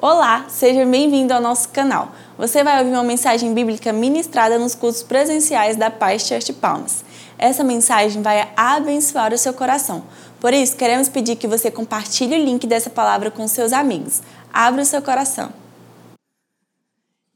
[0.00, 2.14] Olá, seja bem-vindo ao nosso canal.
[2.36, 7.04] Você vai ouvir uma mensagem bíblica ministrada nos cursos presenciais da Paz Church Palmas.
[7.36, 10.04] Essa mensagem vai abençoar o seu coração.
[10.38, 14.22] Por isso, queremos pedir que você compartilhe o link dessa palavra com seus amigos.
[14.52, 15.52] Abra o seu coração.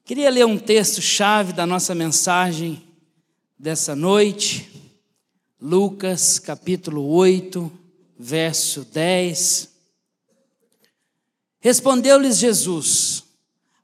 [0.05, 2.81] Queria ler um texto-chave da nossa mensagem
[3.59, 4.71] dessa noite,
[5.61, 7.73] Lucas capítulo 8,
[8.17, 9.72] verso 10.
[11.63, 13.23] Respondeu-lhes Jesus: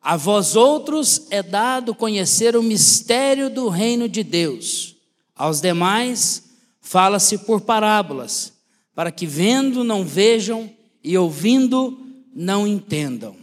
[0.02, 4.96] A vós outros é dado conhecer o mistério do reino de Deus.
[5.34, 6.42] Aos demais
[6.80, 8.52] fala-se por parábolas,
[8.96, 10.68] para que vendo não vejam
[11.04, 11.96] e ouvindo
[12.34, 13.36] não entendam.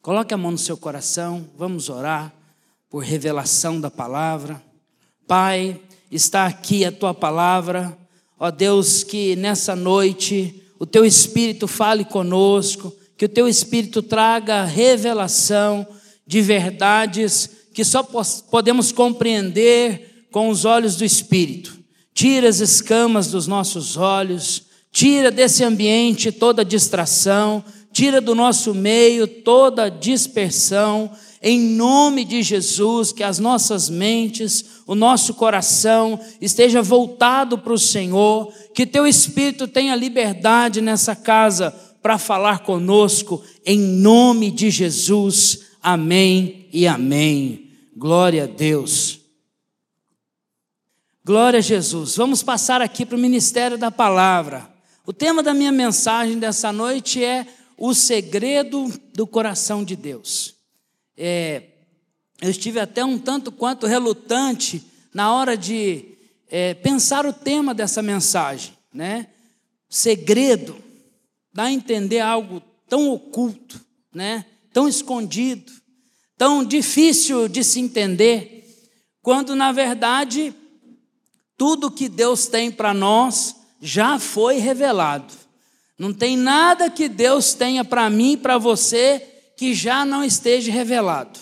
[0.00, 2.32] Coloque a mão no seu coração, vamos orar
[2.88, 4.62] por revelação da palavra.
[5.26, 5.80] Pai,
[6.12, 7.98] está aqui a tua palavra,
[8.38, 14.64] ó Deus, que nessa noite o teu Espírito fale conosco que o teu Espírito traga
[14.64, 15.86] revelação
[16.26, 21.78] de verdades que só podemos compreender com os olhos do Espírito.
[22.12, 29.28] Tira as escamas dos nossos olhos, tira desse ambiente toda distração, tira do nosso meio
[29.28, 31.08] toda dispersão,
[31.40, 37.78] em nome de Jesus, que as nossas mentes, o nosso coração esteja voltado para o
[37.78, 45.66] Senhor, que teu Espírito tenha liberdade nessa casa para falar conosco, em nome de Jesus.
[45.80, 47.70] Amém e amém.
[47.96, 49.20] Glória a Deus.
[51.24, 52.16] Glória a Jesus.
[52.16, 54.68] Vamos passar aqui para o ministério da palavra.
[55.06, 57.46] O tema da minha mensagem dessa noite é
[57.78, 60.56] o segredo do coração de Deus.
[61.16, 61.62] É,
[62.40, 66.16] eu estive até um tanto quanto relutante na hora de
[66.50, 69.28] é, pensar o tema dessa mensagem, né?
[69.88, 70.76] Segredo
[71.52, 73.80] dá a entender algo tão oculto,
[74.14, 74.44] né?
[74.72, 75.70] tão escondido,
[76.36, 78.64] tão difícil de se entender,
[79.20, 80.54] quando na verdade
[81.56, 85.32] tudo que Deus tem para nós já foi revelado.
[85.98, 89.24] Não tem nada que Deus tenha para mim e para você
[89.56, 91.38] que já não esteja revelado.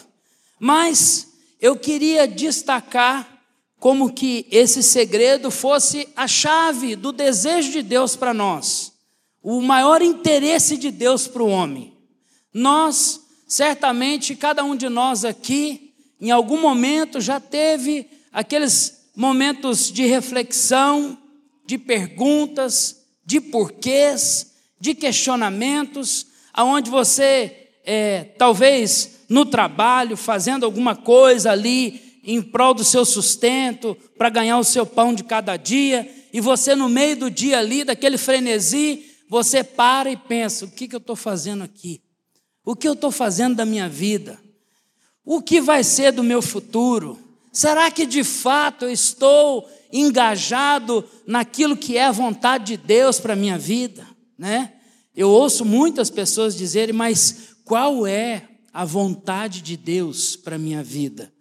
[0.59, 1.29] Mas
[1.61, 3.41] eu queria destacar
[3.79, 8.93] como que esse segredo fosse a chave do desejo de Deus para nós
[9.43, 11.95] o maior interesse de Deus para o homem.
[12.53, 20.05] Nós, certamente, cada um de nós aqui, em algum momento já teve aqueles momentos de
[20.07, 21.19] reflexão,
[21.65, 31.53] de perguntas, de porquês, de questionamentos, aonde você, é, talvez no trabalho, fazendo alguma coisa
[31.53, 36.41] ali em prol do seu sustento, para ganhar o seu pão de cada dia, e
[36.41, 40.95] você no meio do dia ali, daquele frenesi, você para e pensa: o que, que
[40.97, 42.03] eu estou fazendo aqui?
[42.65, 44.41] O que eu estou fazendo da minha vida?
[45.25, 47.17] O que vai ser do meu futuro?
[47.53, 53.35] Será que de fato eu estou engajado naquilo que é a vontade de Deus para
[53.35, 54.05] a minha vida?
[54.37, 54.73] Né?
[55.15, 60.83] Eu ouço muitas pessoas dizerem, mas qual é a vontade de Deus para a minha
[60.83, 61.33] vida?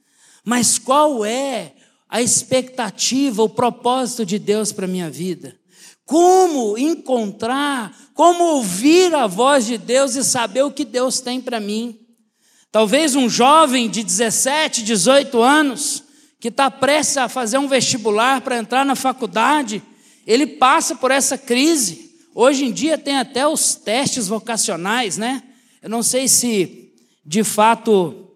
[0.46, 1.74] Mas qual é
[2.08, 5.59] a expectativa, o propósito de Deus para a minha vida?
[6.10, 11.60] Como encontrar, como ouvir a voz de Deus e saber o que Deus tem para
[11.60, 12.00] mim.
[12.72, 16.04] Talvez um jovem de 17, 18 anos,
[16.40, 19.84] que está prestes a fazer um vestibular para entrar na faculdade,
[20.26, 22.12] ele passa por essa crise.
[22.34, 25.44] Hoje em dia tem até os testes vocacionais, né?
[25.80, 26.92] Eu não sei se
[27.24, 28.34] de fato.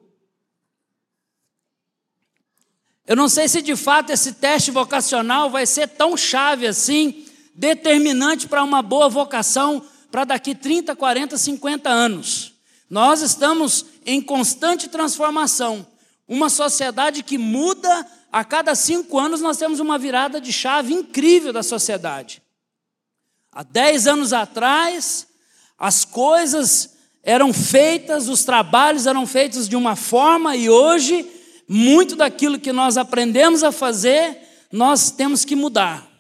[3.08, 8.48] Eu não sei se de fato esse teste vocacional vai ser tão chave assim determinante
[8.48, 12.54] para uma boa vocação para daqui 30, 40, 50 anos.
[12.90, 15.86] Nós estamos em constante transformação.
[16.28, 21.54] Uma sociedade que muda a cada cinco anos, nós temos uma virada de chave incrível
[21.54, 22.42] da sociedade.
[23.52, 25.28] Há dez anos atrás,
[25.78, 31.28] as coisas eram feitas, os trabalhos eram feitos de uma forma, e hoje,
[31.68, 34.38] muito daquilo que nós aprendemos a fazer,
[34.72, 36.13] nós temos que mudar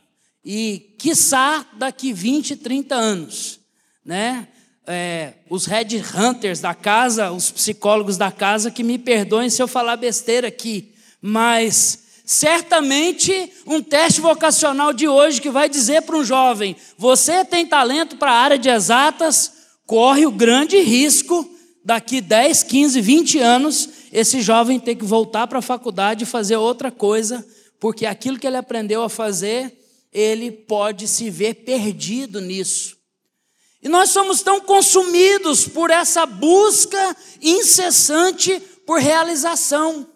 [0.44, 3.60] e, quiçá, daqui 20, 30 anos,
[4.06, 4.48] né?
[4.86, 9.68] É, os Red Hunters da casa, os psicólogos da casa, que me perdoem se eu
[9.68, 16.24] falar besteira aqui, mas certamente um teste vocacional de hoje que vai dizer para um
[16.26, 19.54] jovem: você tem talento para a área de exatas,
[19.86, 21.50] corre o grande risco
[21.86, 26.56] daqui 10, 15, 20 anos esse jovem ter que voltar para a faculdade e fazer
[26.56, 27.46] outra coisa,
[27.80, 29.83] porque aquilo que ele aprendeu a fazer
[30.14, 32.98] ele pode se ver perdido nisso.
[33.82, 40.08] E nós somos tão consumidos por essa busca incessante por realização,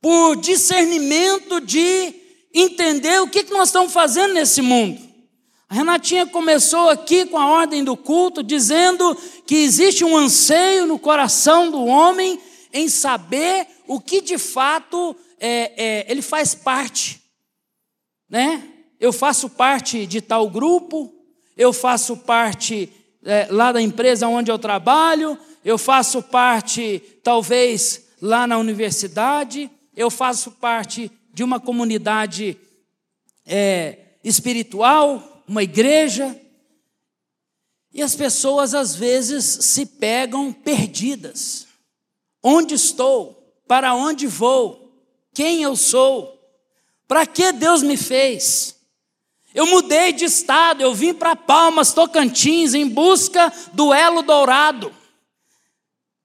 [0.00, 2.14] por discernimento de
[2.52, 5.00] entender o que nós estamos fazendo nesse mundo.
[5.68, 9.16] A Renatinha começou aqui com a ordem do culto, dizendo
[9.46, 12.40] que existe um anseio no coração do homem
[12.72, 17.20] em saber o que de fato é, é, ele faz parte.
[18.28, 18.69] Né?
[19.00, 21.10] Eu faço parte de tal grupo,
[21.56, 22.92] eu faço parte
[23.24, 30.10] é, lá da empresa onde eu trabalho, eu faço parte, talvez, lá na universidade, eu
[30.10, 32.58] faço parte de uma comunidade
[33.46, 36.38] é, espiritual, uma igreja.
[37.92, 41.66] E as pessoas às vezes se pegam perdidas.
[42.42, 43.54] Onde estou?
[43.66, 44.92] Para onde vou?
[45.34, 46.38] Quem eu sou?
[47.08, 48.79] Para que Deus me fez?
[49.54, 54.92] Eu mudei de estado, eu vim para Palmas, Tocantins, em busca do elo dourado.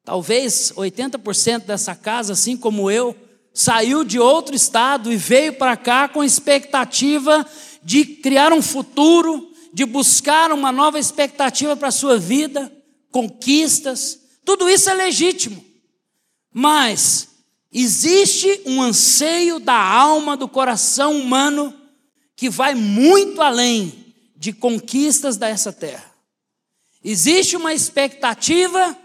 [0.03, 3.15] Talvez 80% dessa casa, assim como eu,
[3.51, 7.45] saiu de outro estado e veio para cá com expectativa
[7.81, 12.71] de criar um futuro, de buscar uma nova expectativa para a sua vida,
[13.11, 15.65] conquistas, tudo isso é legítimo.
[16.53, 17.29] Mas
[17.73, 21.73] existe um anseio da alma, do coração humano,
[22.35, 26.13] que vai muito além de conquistas dessa terra.
[27.03, 28.97] Existe uma expectativa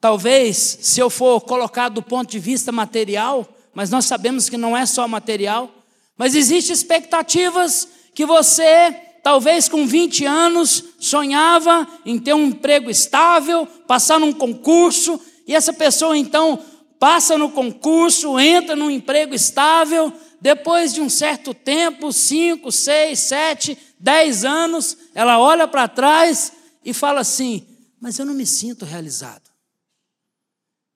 [0.00, 4.76] Talvez, se eu for colocar do ponto de vista material, mas nós sabemos que não
[4.76, 5.68] é só material,
[6.16, 8.92] mas existem expectativas que você,
[9.22, 15.72] talvez com 20 anos, sonhava em ter um emprego estável, passar num concurso, e essa
[15.72, 16.62] pessoa então
[16.98, 23.78] passa no concurso, entra num emprego estável, depois de um certo tempo, 5, 6, 7,
[23.98, 26.52] 10 anos, ela olha para trás
[26.84, 27.66] e fala assim:
[28.00, 29.46] Mas eu não me sinto realizado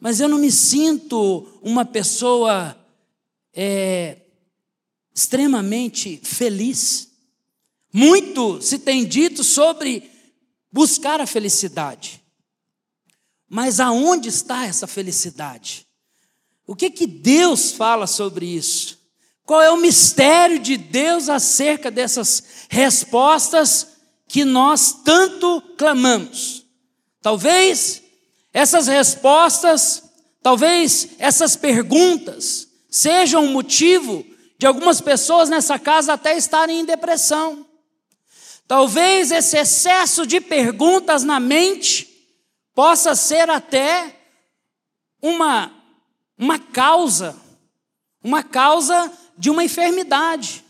[0.00, 2.74] mas eu não me sinto uma pessoa
[3.52, 4.22] é,
[5.14, 7.10] extremamente feliz.
[7.92, 10.10] Muito se tem dito sobre
[10.72, 12.22] buscar a felicidade.
[13.46, 15.86] Mas aonde está essa felicidade?
[16.70, 18.96] O que que Deus fala sobre isso?
[19.44, 23.88] Qual é o mistério de Deus acerca dessas respostas
[24.28, 26.64] que nós tanto clamamos?
[27.20, 28.00] Talvez
[28.54, 34.24] essas respostas, talvez essas perguntas, sejam o motivo
[34.56, 37.66] de algumas pessoas nessa casa até estarem em depressão.
[38.68, 42.08] Talvez esse excesso de perguntas na mente
[42.76, 44.20] possa ser até
[45.20, 45.79] uma,
[46.40, 47.36] uma causa,
[48.24, 50.64] uma causa de uma enfermidade,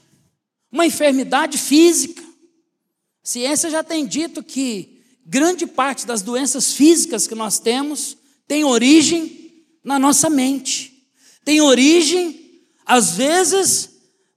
[0.71, 2.23] uma enfermidade física.
[2.23, 8.19] A ciência já tem dito que grande parte das doenças físicas que nós temos
[8.49, 11.07] tem origem na nossa mente.
[11.45, 13.91] Tem origem, às vezes,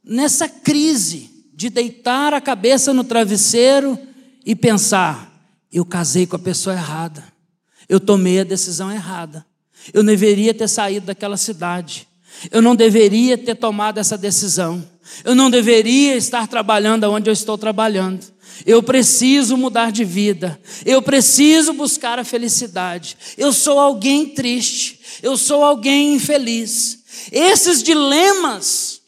[0.03, 3.97] nessa crise de deitar a cabeça no travesseiro
[4.45, 5.33] e pensar:
[5.71, 7.23] eu casei com a pessoa errada,
[7.89, 9.43] eu tomei a decisão errada,
[9.91, 12.07] eu deveria ter saído daquela cidade,
[12.51, 14.87] eu não deveria ter tomado essa decisão,
[15.23, 18.33] eu não deveria estar trabalhando onde eu estou trabalhando.
[18.65, 20.59] Eu preciso mudar de vida.
[20.85, 23.17] Eu preciso buscar a felicidade.
[23.37, 24.99] Eu sou alguém triste.
[25.21, 26.99] Eu sou alguém infeliz.
[27.31, 29.01] Esses dilemas,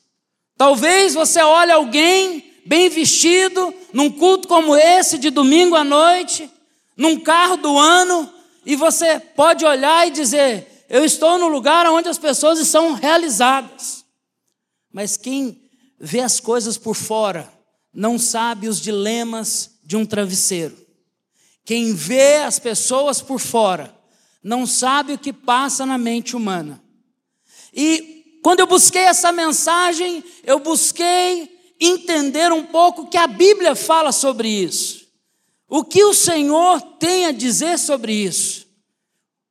[0.58, 6.50] talvez você olhe alguém bem vestido, num culto como esse, de domingo à noite,
[6.98, 8.30] num carro do ano,
[8.66, 14.04] e você pode olhar e dizer: Eu estou no lugar onde as pessoas estão realizadas.
[14.92, 15.62] Mas quem
[16.00, 17.52] vê as coisas por fora,
[17.94, 20.76] não sabe os dilemas de um travesseiro.
[21.64, 23.94] Quem vê as pessoas por fora
[24.44, 26.82] não sabe o que passa na mente humana.
[27.74, 33.76] E quando eu busquei essa mensagem, eu busquei entender um pouco o que a Bíblia
[33.76, 34.95] fala sobre isso.
[35.76, 38.66] O que o Senhor tem a dizer sobre isso?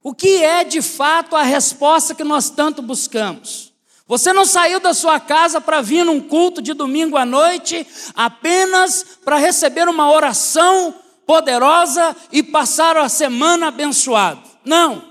[0.03, 3.75] O que é de fato a resposta que nós tanto buscamos?
[4.07, 9.05] Você não saiu da sua casa para vir num culto de domingo à noite apenas
[9.23, 10.95] para receber uma oração
[11.27, 14.41] poderosa e passar a semana abençoado.
[14.65, 15.05] Não.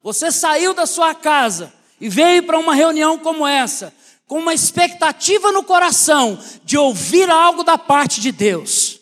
[0.00, 3.92] Você saiu da sua casa e veio para uma reunião como essa,
[4.28, 9.01] com uma expectativa no coração de ouvir algo da parte de Deus.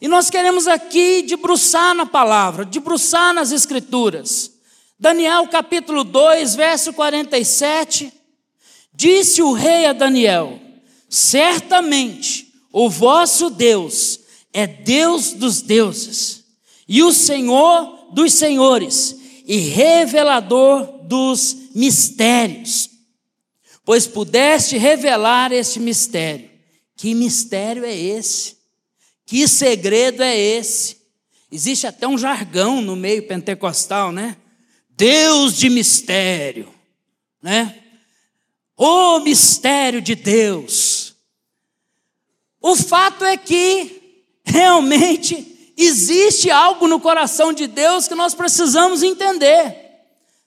[0.00, 4.52] E nós queremos aqui debruçar na palavra, debruçar nas escrituras.
[4.98, 8.12] Daniel capítulo 2, verso 47
[8.92, 10.58] Disse o rei a Daniel:
[11.08, 14.20] Certamente o vosso Deus
[14.52, 16.44] é Deus dos deuses
[16.88, 22.90] e o Senhor dos senhores, e revelador dos mistérios,
[23.84, 26.50] pois pudeste revelar este mistério.
[26.96, 28.55] Que mistério é esse?
[29.26, 30.96] Que segredo é esse?
[31.50, 34.36] Existe até um jargão no meio pentecostal, né?
[34.90, 36.72] Deus de mistério,
[37.42, 37.82] né?
[38.76, 41.14] O mistério de Deus.
[42.60, 49.84] O fato é que realmente existe algo no coração de Deus que nós precisamos entender.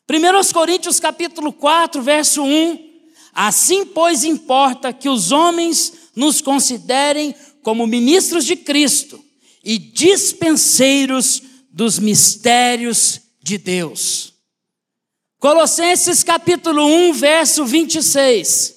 [0.10, 2.90] 1 Coríntios capítulo 4, verso 1.
[3.34, 7.36] Assim, pois, importa que os homens nos considerem
[7.70, 9.24] como ministros de Cristo
[9.64, 14.34] e dispenseiros dos mistérios de Deus.
[15.38, 18.74] Colossenses capítulo 1, verso 26.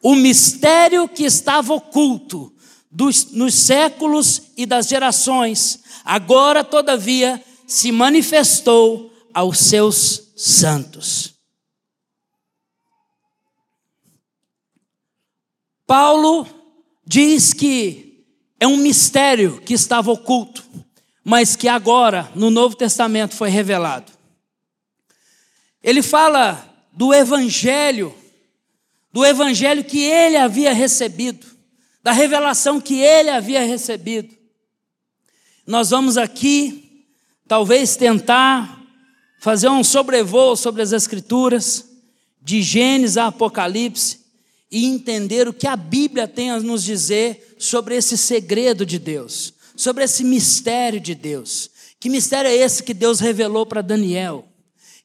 [0.00, 2.54] O mistério que estava oculto
[2.88, 11.34] dos, nos séculos e das gerações, agora, todavia, se manifestou aos seus santos.
[15.84, 16.59] Paulo
[17.10, 18.24] diz que
[18.60, 20.64] é um mistério que estava oculto,
[21.24, 24.12] mas que agora, no Novo Testamento, foi revelado.
[25.82, 28.14] Ele fala do evangelho,
[29.12, 31.44] do evangelho que ele havia recebido,
[32.00, 34.32] da revelação que ele havia recebido.
[35.66, 37.08] Nós vamos aqui,
[37.48, 38.86] talvez, tentar
[39.40, 41.90] fazer um sobrevoo sobre as Escrituras,
[42.40, 44.19] de Gênesis a Apocalipse,
[44.70, 49.52] e entender o que a Bíblia tem a nos dizer sobre esse segredo de Deus,
[49.74, 51.70] sobre esse mistério de Deus.
[51.98, 54.46] Que mistério é esse que Deus revelou para Daniel?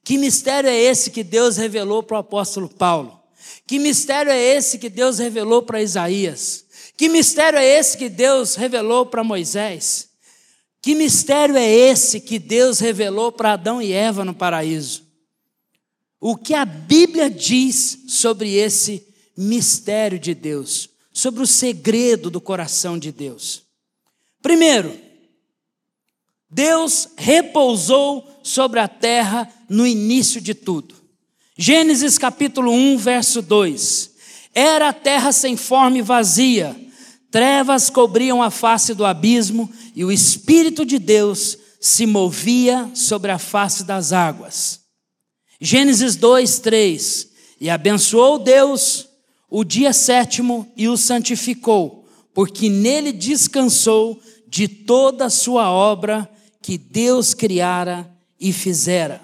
[0.04, 3.20] Que mistério é esse que Deus revelou para o apóstolo Paulo?
[3.66, 6.64] Que mistério é esse que Deus revelou para Isaías?
[6.96, 10.10] Que mistério é esse que Deus revelou para Moisés?
[10.82, 15.04] Que mistério é esse que Deus revelou para Adão e Eva no paraíso?
[16.22, 22.98] O que a Bíblia diz sobre esse mistério de Deus, sobre o segredo do coração
[22.98, 23.63] de Deus?
[24.42, 24.96] Primeiro,
[26.50, 30.96] Deus repousou sobre a terra no início de tudo.
[31.58, 34.12] Gênesis capítulo 1, verso 2.
[34.54, 36.75] Era a terra sem forma e vazia,
[37.32, 43.38] trevas cobriam a face do abismo, e o Espírito de Deus se movia sobre a
[43.38, 44.80] face das águas.
[45.60, 47.30] Gênesis 2, 3.
[47.60, 49.08] E abençoou Deus
[49.58, 56.30] o dia sétimo e o santificou, porque nele descansou de toda a sua obra
[56.62, 59.22] que Deus criara e fizera.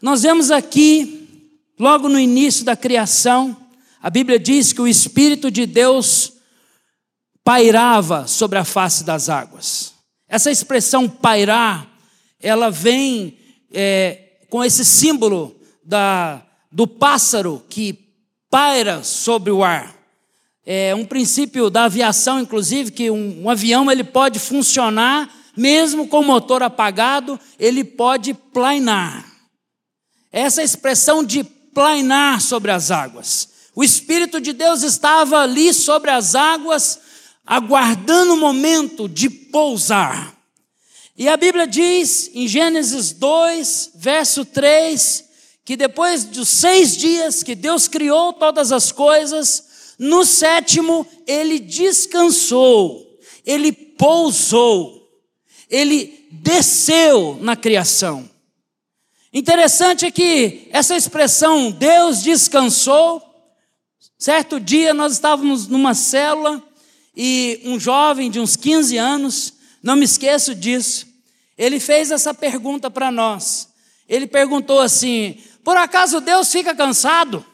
[0.00, 1.50] Nós vemos aqui,
[1.80, 3.56] logo no início da criação,
[4.00, 6.34] a Bíblia diz que o Espírito de Deus
[7.42, 9.94] pairava sobre a face das águas.
[10.28, 11.90] Essa expressão pairar,
[12.38, 13.36] ela vem
[13.72, 18.09] é, com esse símbolo da, do pássaro que
[18.50, 19.94] paira sobre o ar.
[20.66, 26.20] É um princípio da aviação, inclusive, que um, um avião ele pode funcionar mesmo com
[26.20, 29.26] o motor apagado, ele pode plainar.
[30.32, 33.48] Essa expressão de plainar sobre as águas.
[33.74, 36.98] O Espírito de Deus estava ali sobre as águas,
[37.44, 40.34] aguardando o momento de pousar.
[41.16, 45.24] E a Bíblia diz em Gênesis 2, verso 3,
[45.64, 53.18] que depois dos seis dias que Deus criou todas as coisas, no sétimo ele descansou,
[53.44, 55.00] ele pousou
[55.70, 58.28] ele desceu na criação.
[59.32, 63.22] Interessante é que essa expressão Deus descansou.
[64.18, 66.62] Certo dia nós estávamos numa célula
[67.16, 71.06] e um jovem de uns 15 anos, não me esqueço disso,
[71.56, 73.68] ele fez essa pergunta para nós.
[74.08, 77.44] Ele perguntou assim: por acaso Deus fica cansado?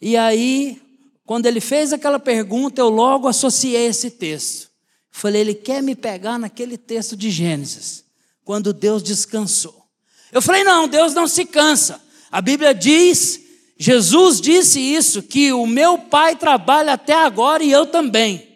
[0.00, 0.80] E aí,
[1.24, 4.70] quando ele fez aquela pergunta, eu logo associei esse texto.
[5.10, 8.04] Falei, ele quer me pegar naquele texto de Gênesis,
[8.44, 9.84] quando Deus descansou.
[10.32, 12.00] Eu falei, não, Deus não se cansa.
[12.30, 13.40] A Bíblia diz,
[13.76, 18.48] Jesus disse isso, que o meu Pai trabalha até agora e eu também.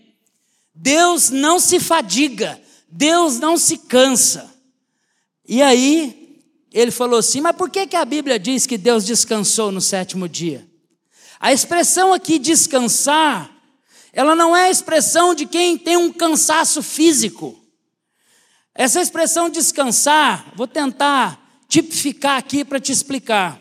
[0.74, 4.52] Deus não se fadiga, Deus não se cansa.
[5.46, 6.23] E aí,
[6.74, 10.28] ele falou assim: mas por que, que a Bíblia diz que Deus descansou no sétimo
[10.28, 10.68] dia?
[11.40, 13.54] A expressão aqui descansar
[14.14, 17.58] ela não é a expressão de quem tem um cansaço físico.
[18.72, 23.60] Essa expressão descansar, vou tentar tipificar aqui para te explicar.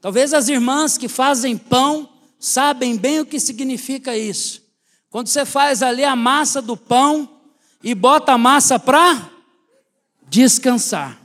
[0.00, 2.08] Talvez as irmãs que fazem pão
[2.40, 4.62] sabem bem o que significa isso.
[5.10, 7.42] Quando você faz ali a massa do pão
[7.82, 9.30] e bota a massa para
[10.28, 11.20] descansar.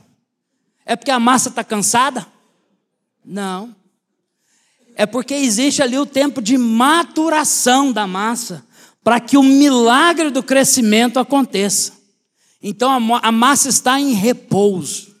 [0.90, 2.26] É porque a massa está cansada?
[3.24, 3.76] Não.
[4.96, 8.66] É porque existe ali o tempo de maturação da massa
[9.04, 11.92] para que o milagre do crescimento aconteça.
[12.60, 12.90] Então
[13.22, 15.14] a massa está em repouso.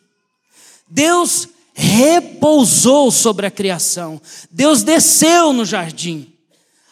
[0.88, 4.20] Deus repousou sobre a criação.
[4.50, 6.34] Deus desceu no jardim.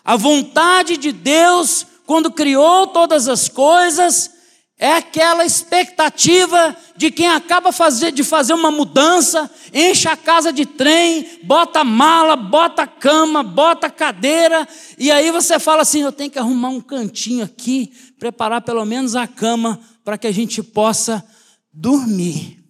[0.05, 4.38] A vontade de Deus, quando criou todas as coisas,
[4.79, 10.65] é aquela expectativa de quem acaba fazer, de fazer uma mudança, enche a casa de
[10.65, 16.39] trem, bota mala, bota cama, bota cadeira, e aí você fala assim: eu tenho que
[16.39, 21.25] arrumar um cantinho aqui, preparar pelo menos a cama para que a gente possa
[21.73, 22.65] dormir.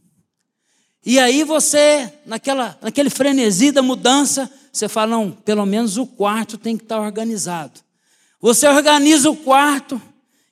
[1.05, 6.57] E aí você, naquela, naquele frenesi da mudança, você fala: não, pelo menos o quarto
[6.57, 7.81] tem que estar organizado.
[8.41, 10.01] Você organiza o quarto,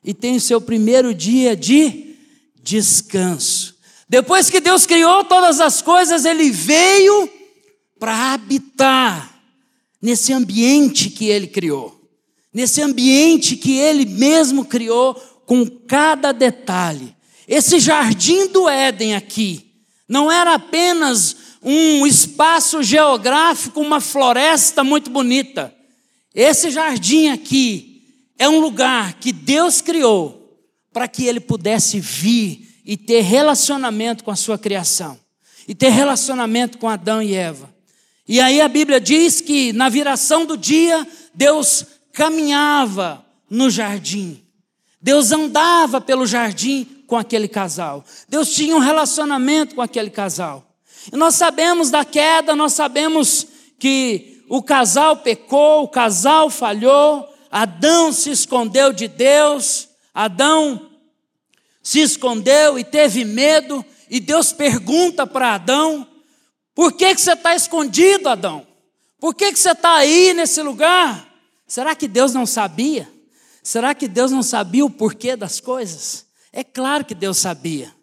[0.07, 2.15] e tem o seu primeiro dia de
[2.63, 3.75] descanso.
[4.07, 7.29] Depois que Deus criou todas as coisas, ele veio
[7.99, 9.37] para habitar
[10.01, 12.09] nesse ambiente que ele criou,
[12.53, 15.13] nesse ambiente que ele mesmo criou
[15.45, 17.13] com cada detalhe.
[17.45, 19.73] Esse jardim do Éden aqui
[20.07, 25.75] não era apenas um espaço geográfico, uma floresta muito bonita.
[26.33, 27.96] Esse jardim aqui
[28.37, 30.59] é um lugar que Deus criou
[30.93, 35.19] para que ele pudesse vir e ter relacionamento com a sua criação,
[35.67, 37.73] e ter relacionamento com Adão e Eva.
[38.27, 44.43] E aí a Bíblia diz que na viração do dia, Deus caminhava no jardim.
[45.01, 48.03] Deus andava pelo jardim com aquele casal.
[48.27, 50.65] Deus tinha um relacionamento com aquele casal.
[51.11, 53.47] E nós sabemos da queda, nós sabemos
[53.79, 60.89] que o casal pecou, o casal falhou, Adão se escondeu de Deus, Adão
[61.81, 66.07] se escondeu e teve medo, e Deus pergunta para Adão:
[66.75, 68.67] por que, que você está escondido, Adão?
[69.19, 71.27] Por que, que você está aí nesse lugar?
[71.65, 73.09] Será que Deus não sabia?
[73.63, 76.25] Será que Deus não sabia o porquê das coisas?
[76.53, 77.93] É claro que Deus sabia.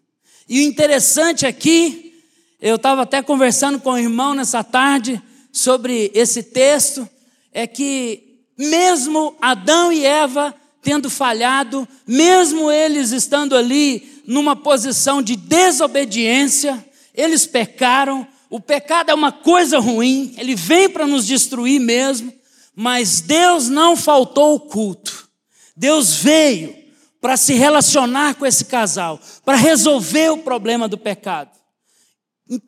[0.48, 2.22] E o interessante aqui,
[2.60, 7.08] eu estava até conversando com o irmão nessa tarde sobre esse texto,
[7.52, 15.34] é que mesmo Adão e Eva tendo falhado, mesmo eles estando ali numa posição de
[15.34, 18.26] desobediência, eles pecaram.
[18.50, 22.32] O pecado é uma coisa ruim, ele vem para nos destruir mesmo,
[22.76, 25.28] mas Deus não faltou o culto.
[25.74, 26.76] Deus veio
[27.20, 31.50] para se relacionar com esse casal, para resolver o problema do pecado.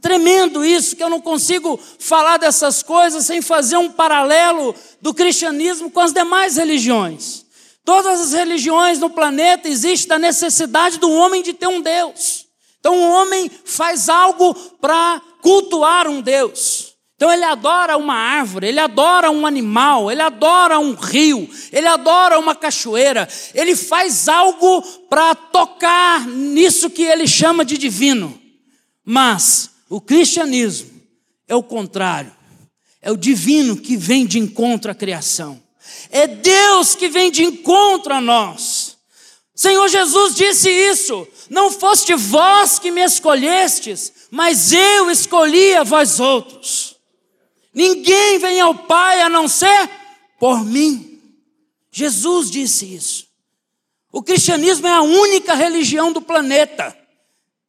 [0.00, 5.90] Tremendo isso, que eu não consigo falar dessas coisas sem fazer um paralelo do cristianismo
[5.90, 7.44] com as demais religiões.
[7.84, 12.46] Todas as religiões no planeta existe a necessidade do homem de ter um Deus.
[12.80, 16.94] Então o homem faz algo para cultuar um Deus.
[17.14, 22.38] Então ele adora uma árvore, ele adora um animal, ele adora um rio, ele adora
[22.38, 28.45] uma cachoeira, ele faz algo para tocar nisso que ele chama de divino.
[29.08, 30.90] Mas o cristianismo
[31.46, 32.34] é o contrário.
[33.00, 35.62] É o divino que vem de encontro à criação.
[36.10, 38.96] É Deus que vem de encontro a nós.
[39.54, 46.18] Senhor Jesus disse isso: Não foste vós que me escolhestes, mas eu escolhi a vós
[46.18, 46.96] outros.
[47.72, 49.88] Ninguém vem ao Pai a não ser
[50.40, 51.20] por mim.
[51.92, 53.26] Jesus disse isso.
[54.10, 56.96] O cristianismo é a única religião do planeta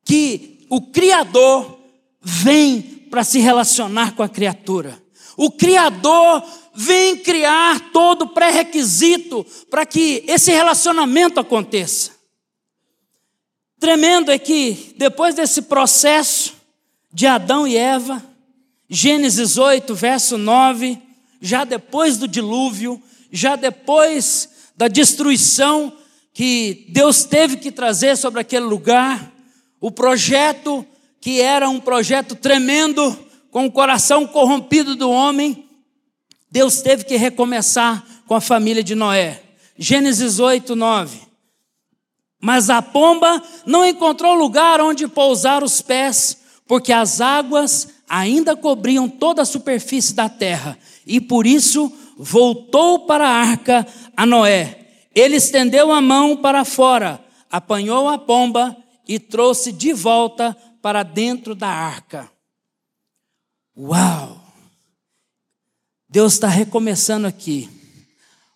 [0.03, 1.79] que o Criador
[2.21, 5.01] vem para se relacionar com a criatura.
[5.35, 12.11] O Criador vem criar todo o pré-requisito para que esse relacionamento aconteça.
[13.79, 16.53] Tremendo é que, depois desse processo
[17.13, 18.23] de Adão e Eva,
[18.89, 20.99] Gênesis 8, verso 9,
[21.41, 23.01] já depois do dilúvio,
[23.31, 25.93] já depois da destruição
[26.33, 29.31] que Deus teve que trazer sobre aquele lugar,
[29.79, 30.85] o projeto,
[31.21, 33.17] que era um projeto tremendo,
[33.51, 35.67] com o coração corrompido do homem,
[36.51, 39.41] Deus teve que recomeçar com a família de Noé.
[39.77, 41.19] Gênesis 8, 9.
[42.41, 46.37] Mas a pomba não encontrou lugar onde pousar os pés,
[46.67, 53.27] porque as águas ainda cobriam toda a superfície da terra, e por isso voltou para
[53.27, 53.85] a arca
[54.15, 54.79] a Noé.
[55.15, 57.19] Ele estendeu a mão para fora,
[57.51, 58.75] apanhou a pomba
[59.07, 62.29] e trouxe de volta para dentro da arca.
[63.75, 64.43] Uau!
[66.09, 67.69] Deus está recomeçando aqui.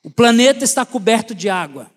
[0.04, 1.92] O planeta está coberto de água.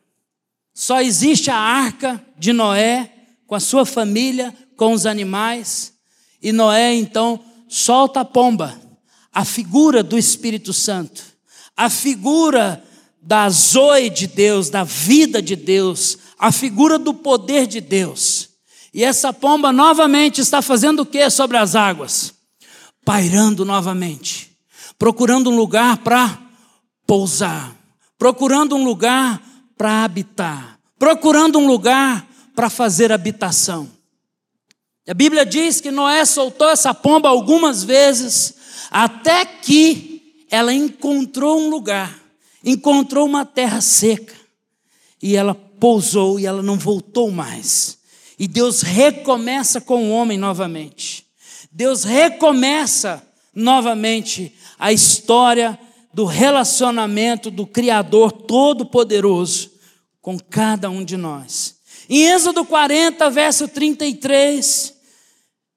[0.75, 3.11] Só existe a arca de Noé
[3.47, 5.95] com a sua família, com os animais.
[6.43, 8.79] E Noé então solta a pomba,
[9.33, 11.25] a figura do Espírito Santo,
[11.77, 12.85] a figura
[13.23, 18.51] da zoe de Deus, da vida de Deus, a figura do poder de Deus.
[18.92, 22.33] E essa pomba novamente está fazendo o que sobre as águas?
[23.05, 24.57] Pairando novamente,
[24.99, 26.38] procurando um lugar para
[27.07, 27.75] pousar,
[28.18, 29.42] procurando um lugar
[29.77, 33.90] para habitar, procurando um lugar para fazer habitação.
[35.07, 38.55] A Bíblia diz que Noé soltou essa pomba algumas vezes,
[38.90, 42.16] até que ela encontrou um lugar,
[42.64, 44.35] encontrou uma terra seca,
[45.20, 47.99] e ela pousou e ela não voltou mais.
[48.38, 51.27] E Deus recomeça com o homem novamente.
[51.70, 53.23] Deus recomeça
[53.55, 55.79] novamente a história
[56.11, 59.73] do relacionamento do Criador Todo-Poderoso
[60.23, 61.77] com cada um de nós.
[62.09, 64.94] Em Êxodo 40, verso 33,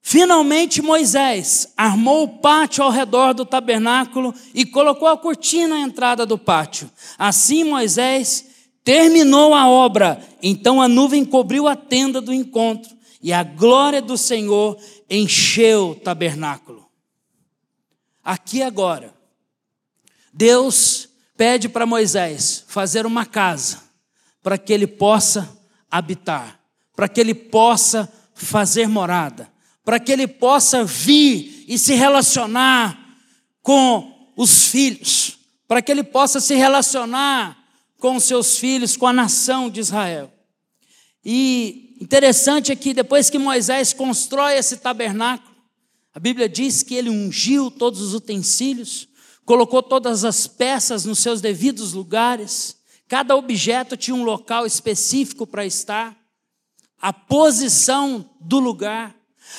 [0.00, 6.24] finalmente Moisés armou o pátio ao redor do tabernáculo e colocou a cortina à entrada
[6.24, 6.90] do pátio.
[7.18, 8.47] Assim Moisés
[8.88, 14.16] terminou a obra, então a nuvem cobriu a tenda do encontro e a glória do
[14.16, 14.78] Senhor
[15.10, 16.88] encheu o tabernáculo.
[18.24, 19.12] Aqui agora,
[20.32, 23.82] Deus pede para Moisés fazer uma casa
[24.42, 25.54] para que ele possa
[25.90, 26.58] habitar,
[26.96, 29.52] para que ele possa fazer morada,
[29.84, 32.98] para que ele possa vir e se relacionar
[33.62, 37.67] com os filhos, para que ele possa se relacionar
[37.98, 40.32] com seus filhos, com a nação de Israel.
[41.24, 45.56] E interessante é que depois que Moisés constrói esse tabernáculo,
[46.14, 49.08] a Bíblia diz que ele ungiu todos os utensílios,
[49.44, 52.76] colocou todas as peças nos seus devidos lugares,
[53.08, 56.16] cada objeto tinha um local específico para estar,
[57.00, 59.14] a posição do lugar,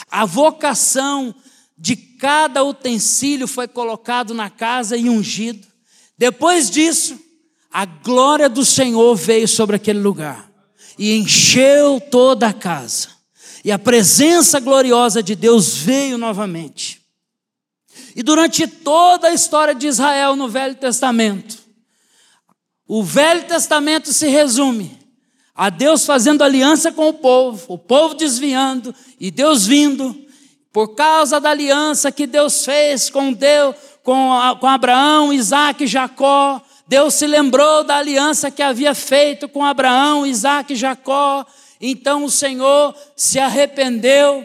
[0.09, 1.33] a vocação
[1.77, 5.65] de cada utensílio foi colocado na casa e ungido.
[6.17, 7.17] Depois disso,
[7.71, 10.49] a glória do Senhor veio sobre aquele lugar
[10.97, 13.09] e encheu toda a casa.
[13.63, 17.01] E a presença gloriosa de Deus veio novamente.
[18.15, 21.57] E durante toda a história de Israel no Velho Testamento,
[22.87, 24.97] o Velho Testamento se resume
[25.53, 30.15] a Deus fazendo aliança com o povo, o povo desviando e Deus vindo,
[30.71, 34.29] por causa da aliança que Deus fez com Deus, com,
[34.59, 36.61] com Abraão, Isaac e Jacó.
[36.89, 41.45] Deus se lembrou da aliança que havia feito com Abraão, Isaac e Jacó.
[41.79, 44.43] Então o Senhor se arrependeu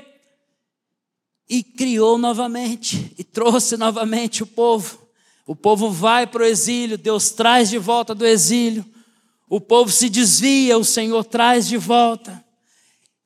[1.49, 5.09] e criou novamente, e trouxe novamente o povo.
[5.47, 8.85] O povo vai para o exílio, Deus traz de volta do exílio.
[9.49, 12.45] O povo se desvia, o Senhor traz de volta.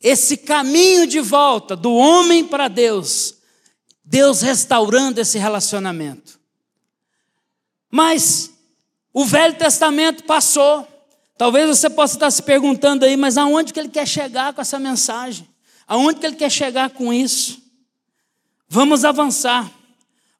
[0.00, 3.34] Esse caminho de volta do homem para Deus,
[4.04, 6.38] Deus restaurando esse relacionamento.
[7.90, 8.56] Mas
[9.18, 10.86] o Velho Testamento passou.
[11.36, 14.78] Talvez você possa estar se perguntando aí, mas aonde que ele quer chegar com essa
[14.78, 15.44] mensagem?
[15.88, 17.60] Aonde que ele quer chegar com isso?
[18.68, 19.68] Vamos avançar.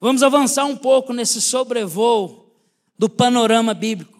[0.00, 2.54] Vamos avançar um pouco nesse sobrevoo
[2.96, 4.16] do panorama bíblico.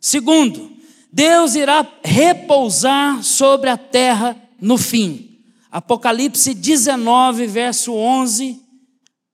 [0.00, 0.70] Segundo,
[1.12, 5.40] Deus irá repousar sobre a terra no fim.
[5.68, 8.62] Apocalipse 19, verso 11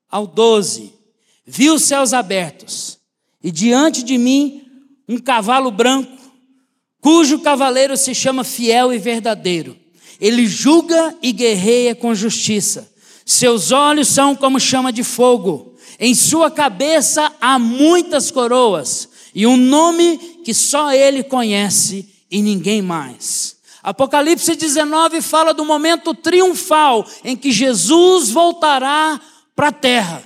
[0.09, 0.91] ao 12.
[1.45, 2.97] Vi os céus abertos,
[3.43, 4.62] e diante de mim
[5.13, 6.11] um cavalo branco,
[6.99, 9.77] cujo cavaleiro se chama Fiel e Verdadeiro.
[10.19, 12.91] Ele julga e guerreia com justiça.
[13.25, 15.75] Seus olhos são como chama de fogo.
[15.99, 22.81] Em sua cabeça há muitas coroas e um nome que só ele conhece e ninguém
[22.81, 23.57] mais.
[23.83, 29.21] Apocalipse 19 fala do momento triunfal em que Jesus voltará
[29.55, 30.23] para a terra.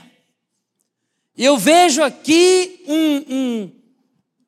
[1.38, 3.72] Eu vejo aqui um, um,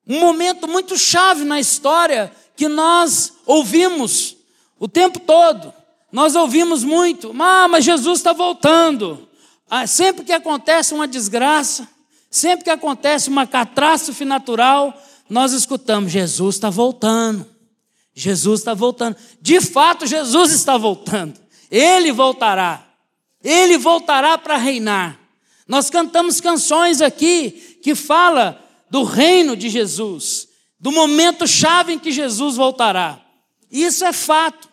[0.10, 4.36] um momento muito chave na história que nós ouvimos
[4.80, 5.72] o tempo todo.
[6.12, 9.30] Nós ouvimos muito, ah, mas Jesus está voltando.
[9.70, 11.88] Ah, sempre que acontece uma desgraça,
[12.32, 17.46] sempre que acontece uma catástrofe natural, nós escutamos: Jesus está voltando.
[18.16, 19.16] Jesus está voltando.
[19.40, 21.40] De fato, Jesus está voltando.
[21.70, 22.84] Ele voltará.
[23.44, 25.20] Ele voltará para reinar.
[25.68, 30.48] Nós cantamos canções aqui que fala do reino de Jesus,
[30.80, 33.22] do momento chave em que Jesus voltará.
[33.72, 34.70] Isso é fato.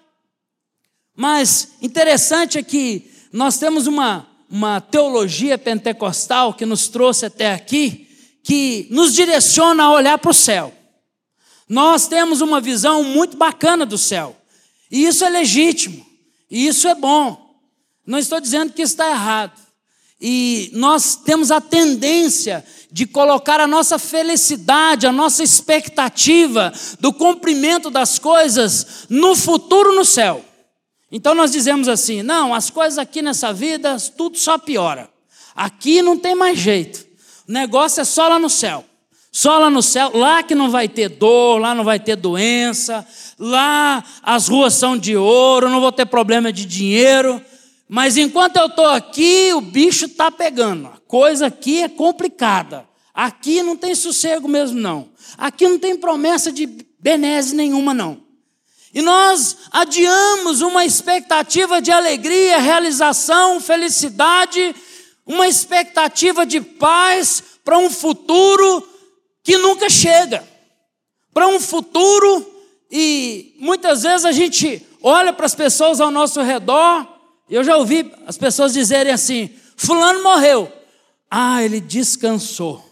[1.15, 8.09] Mas interessante é que nós temos uma, uma teologia pentecostal que nos trouxe até aqui,
[8.43, 10.73] que nos direciona a olhar para o céu.
[11.69, 14.37] Nós temos uma visão muito bacana do céu.
[14.91, 16.07] E isso é legítimo.
[16.51, 17.45] E isso é bom.
[18.07, 19.66] Não estou dizendo que está errado.
[20.21, 27.91] E nós temos a tendência de colocar a nossa felicidade, a nossa expectativa do cumprimento
[27.91, 30.43] das coisas no futuro no céu.
[31.13, 35.11] Então nós dizemos assim: não, as coisas aqui nessa vida, tudo só piora.
[35.55, 37.07] Aqui não tem mais jeito.
[37.47, 38.85] O negócio é só lá no céu.
[39.31, 43.07] Só lá no céu, lá que não vai ter dor, lá não vai ter doença,
[43.39, 47.43] lá as ruas são de ouro, não vou ter problema de dinheiro.
[47.89, 50.89] Mas enquanto eu estou aqui, o bicho está pegando.
[50.89, 52.87] A coisa aqui é complicada.
[53.15, 55.09] Aqui não tem sossego mesmo, não.
[55.39, 56.67] Aqui não tem promessa de
[56.99, 58.21] benese nenhuma, não.
[58.93, 64.75] E nós adiamos uma expectativa de alegria, realização, felicidade,
[65.25, 68.87] uma expectativa de paz para um futuro
[69.43, 70.47] que nunca chega.
[71.33, 72.47] Para um futuro,
[72.91, 77.16] e muitas vezes a gente olha para as pessoas ao nosso redor,
[77.55, 80.73] eu já ouvi as pessoas dizerem assim: Fulano morreu.
[81.31, 82.85] Ah, ele descansou.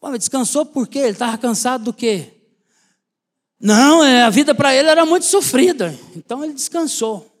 [0.00, 0.98] Pô, descansou por quê?
[0.98, 2.32] Ele estava cansado do quê?
[3.60, 7.32] Não, é, a vida para ele era muito sofrida, então ele descansou.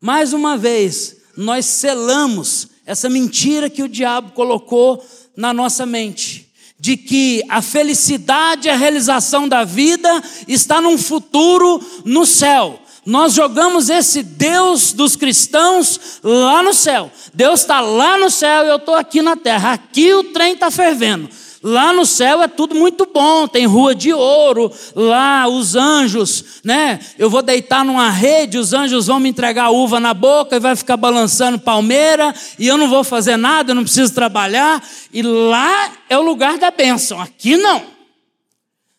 [0.00, 5.04] Mais uma vez, nós selamos essa mentira que o diabo colocou
[5.36, 10.08] na nossa mente de que a felicidade e a realização da vida
[10.48, 12.80] está num futuro no céu.
[13.10, 17.10] Nós jogamos esse Deus dos cristãos lá no céu.
[17.34, 19.72] Deus está lá no céu e eu estou aqui na terra.
[19.72, 21.28] Aqui o trem está fervendo.
[21.60, 27.00] Lá no céu é tudo muito bom, tem rua de ouro, lá os anjos, né?
[27.18, 30.74] Eu vou deitar numa rede, os anjos vão me entregar uva na boca e vai
[30.74, 35.90] ficar balançando palmeira, e eu não vou fazer nada, eu não preciso trabalhar, e lá
[36.08, 37.99] é o lugar da bênção, aqui não.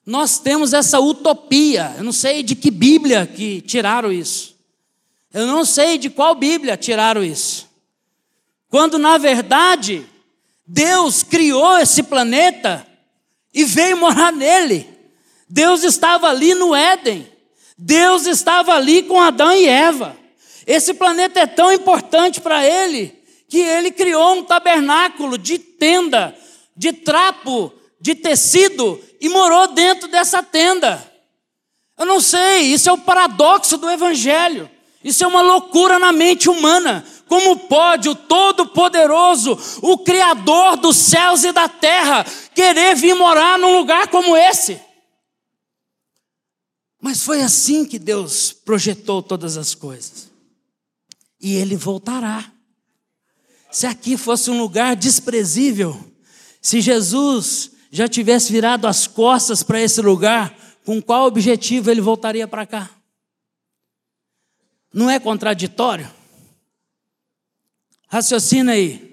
[0.06, 4.56] Nós temos essa utopia, eu não sei de que Bíblia que tiraram isso.
[5.34, 7.70] Eu não sei de qual Bíblia tiraram isso.
[8.70, 10.06] Quando na verdade
[10.66, 12.86] Deus criou esse planeta
[13.54, 14.88] e veio morar nele.
[15.48, 17.30] Deus estava ali no Éden.
[17.78, 20.16] Deus estava ali com Adão e Eva.
[20.66, 26.34] Esse planeta é tão importante para ele que ele criou um tabernáculo de tenda,
[26.78, 31.10] de trapo, de tecido e morou dentro dessa tenda.
[31.98, 34.70] Eu não sei, isso é o paradoxo do evangelho.
[35.04, 37.06] Isso é uma loucura na mente humana.
[37.28, 43.78] Como pode o Todo-Poderoso, o Criador dos céus e da terra, querer vir morar num
[43.78, 44.80] lugar como esse?
[47.00, 50.30] Mas foi assim que Deus projetou todas as coisas.
[51.40, 52.52] E Ele voltará.
[53.72, 55.98] Se aqui fosse um lugar desprezível,
[56.62, 62.48] se Jesus já tivesse virado as costas para esse lugar, com qual objetivo ele voltaria
[62.48, 62.90] para cá?
[64.94, 66.10] Não é contraditório?
[68.08, 69.12] Raciocina aí.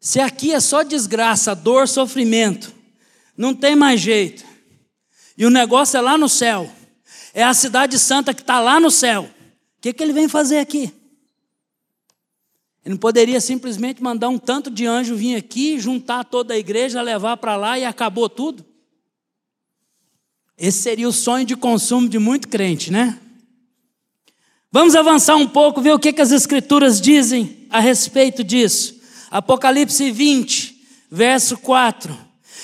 [0.00, 2.74] Se aqui é só desgraça, dor, sofrimento,
[3.36, 4.44] não tem mais jeito,
[5.36, 6.70] e o negócio é lá no céu,
[7.32, 10.58] é a cidade santa que está lá no céu, o que, que ele vem fazer
[10.58, 10.92] aqui?
[12.84, 17.02] Ele não poderia simplesmente mandar um tanto de anjo vir aqui, juntar toda a igreja,
[17.02, 18.64] levar para lá e acabou tudo?
[20.56, 23.18] Esse seria o sonho de consumo de muito crente, né?
[24.72, 29.00] Vamos avançar um pouco, ver o que, que as Escrituras dizem a respeito disso.
[29.30, 32.16] Apocalipse 20, verso 4.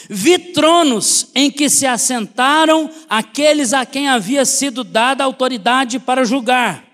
[0.08, 6.85] Vi tronos em que se assentaram aqueles a quem havia sido dada autoridade para julgar.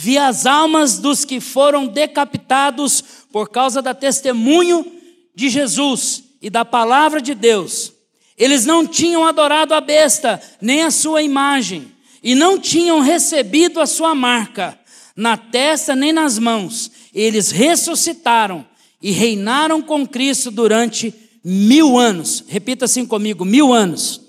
[0.00, 4.86] Vi as almas dos que foram decapitados por causa da testemunho
[5.34, 7.92] de Jesus e da palavra de Deus.
[8.36, 13.88] Eles não tinham adorado a besta, nem a sua imagem e não tinham recebido a
[13.88, 14.78] sua marca
[15.16, 16.92] na testa nem nas mãos.
[17.12, 18.64] Eles ressuscitaram
[19.02, 22.44] e reinaram com Cristo durante mil anos.
[22.46, 24.20] Repita assim comigo: mil anos.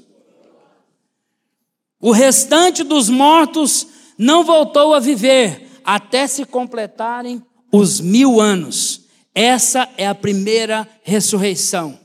[2.02, 9.06] O restante dos mortos não voltou a viver até se completarem os mil anos.
[9.34, 11.98] Essa é a primeira ressurreição.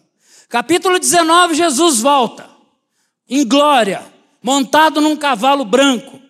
[0.48, 2.48] Capítulo 19, Jesus volta
[3.28, 4.06] em glória
[4.40, 6.20] montado num cavalo branco.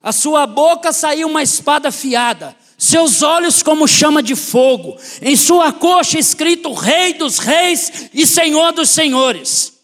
[0.00, 5.72] A sua boca saiu uma espada afiada, seus olhos como chama de fogo, em sua
[5.72, 9.74] coxa escrito Rei dos Reis e Senhor dos Senhores.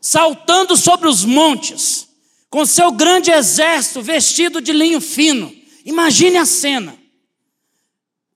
[0.00, 2.05] Saltando sobre os montes,
[2.48, 5.54] com seu grande exército vestido de linho fino.
[5.84, 6.96] Imagine a cena.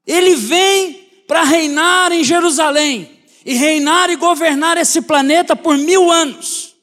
[0.07, 3.19] Ele vem para reinar em Jerusalém.
[3.45, 6.75] e reinar e governar esse planeta por mil anos.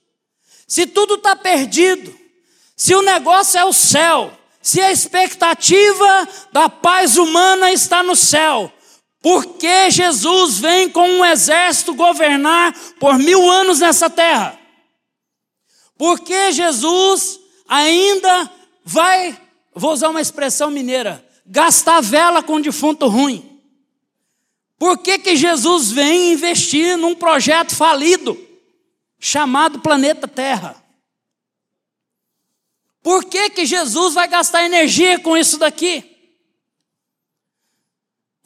[0.68, 2.14] Se tudo está perdido,
[2.76, 8.72] se o negócio é o céu, se a expectativa da paz humana está no céu,
[9.22, 14.57] por que Jesus vem com um exército governar por mil anos nessa terra?
[15.98, 18.52] Por que Jesus ainda
[18.84, 19.40] vai,
[19.74, 23.60] vou usar uma expressão mineira, gastar vela com defunto ruim?
[24.78, 28.38] Por que, que Jesus vem investir num projeto falido
[29.20, 30.82] chamado planeta Terra?
[33.02, 36.04] Por que, que Jesus vai gastar energia com isso daqui?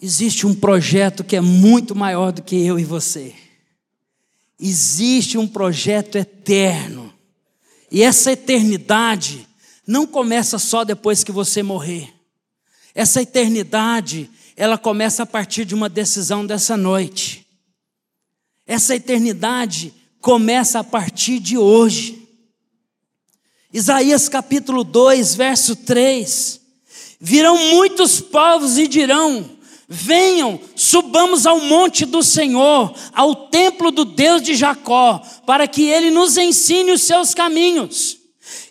[0.02, 3.36] Existe um projeto que é muito maior do que eu e você.
[4.60, 7.11] Existe um projeto eterno.
[7.92, 9.46] E essa eternidade
[9.86, 12.14] não começa só depois que você morrer.
[12.96, 17.46] Essa eternidade, ela começa a partir de uma decisão dessa noite.
[18.66, 22.26] Essa eternidade começa a partir de hoje.
[23.74, 26.62] Isaías capítulo 2, verso 3.
[27.20, 29.58] Virão muitos povos e dirão:
[29.94, 36.10] Venham, subamos ao monte do Senhor, ao templo do Deus de Jacó, para que ele
[36.10, 38.18] nos ensine os seus caminhos,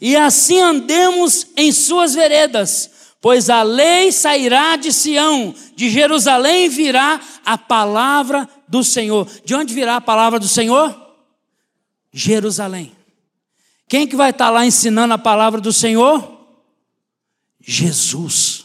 [0.01, 7.21] e assim andemos em suas veredas, pois a lei sairá de Sião, de Jerusalém virá
[7.45, 9.29] a palavra do Senhor.
[9.45, 10.99] De onde virá a palavra do Senhor?
[12.11, 12.93] Jerusalém.
[13.87, 16.41] Quem que vai estar lá ensinando a palavra do Senhor?
[17.61, 18.60] Jesus.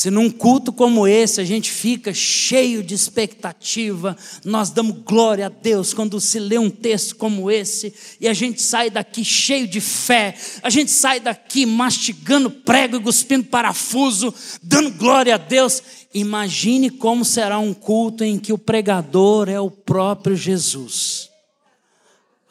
[0.00, 5.48] Se num culto como esse a gente fica cheio de expectativa, nós damos glória a
[5.50, 9.78] Deus quando se lê um texto como esse e a gente sai daqui cheio de
[9.78, 14.32] fé, a gente sai daqui mastigando prego e cuspindo parafuso,
[14.62, 15.82] dando glória a Deus.
[16.14, 21.28] Imagine como será um culto em que o pregador é o próprio Jesus.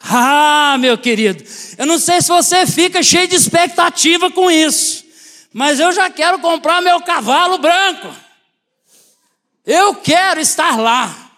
[0.00, 1.42] Ah, meu querido,
[1.76, 5.09] eu não sei se você fica cheio de expectativa com isso
[5.52, 8.08] mas eu já quero comprar meu cavalo branco.
[9.66, 11.30] Eu quero estar lá.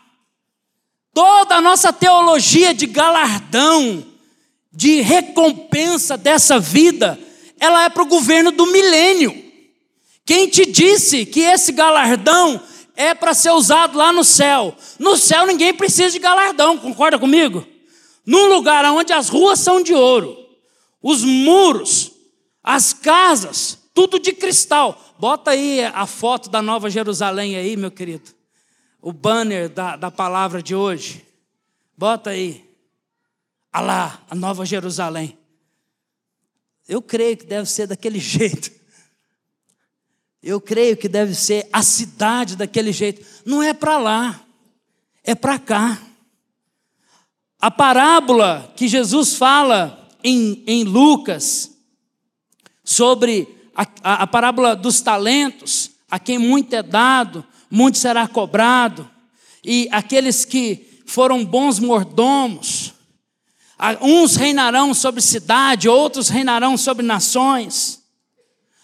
[1.15, 4.07] Toda a nossa teologia de galardão,
[4.73, 7.19] de recompensa dessa vida,
[7.61, 9.43] ela é para o governo do milênio.
[10.25, 12.61] Quem te disse que esse galardão
[12.95, 14.75] é para ser usado lá no céu?
[14.99, 17.67] No céu ninguém precisa de galardão, concorda comigo?
[18.25, 20.37] Num lugar onde as ruas são de ouro,
[21.03, 22.13] os muros,
[22.63, 25.15] as casas, tudo de cristal.
[25.19, 28.31] Bota aí a foto da Nova Jerusalém aí, meu querido.
[29.01, 31.27] O banner da, da palavra de hoje.
[31.97, 32.69] Bota aí.
[33.73, 35.39] Alá, a Nova Jerusalém.
[36.89, 38.71] Eu creio que deve ser daquele jeito.
[40.43, 43.25] Eu creio que deve ser a cidade daquele jeito.
[43.45, 44.45] Não é para lá,
[45.23, 46.03] é para cá.
[47.61, 51.71] A parábola que Jesus fala em, em Lucas
[52.83, 59.09] sobre a, a, a parábola dos talentos, a quem muito é dado, muito será cobrado,
[59.65, 62.93] e aqueles que foram bons mordomos,
[64.01, 68.01] uns reinarão sobre cidade, outros reinarão sobre nações.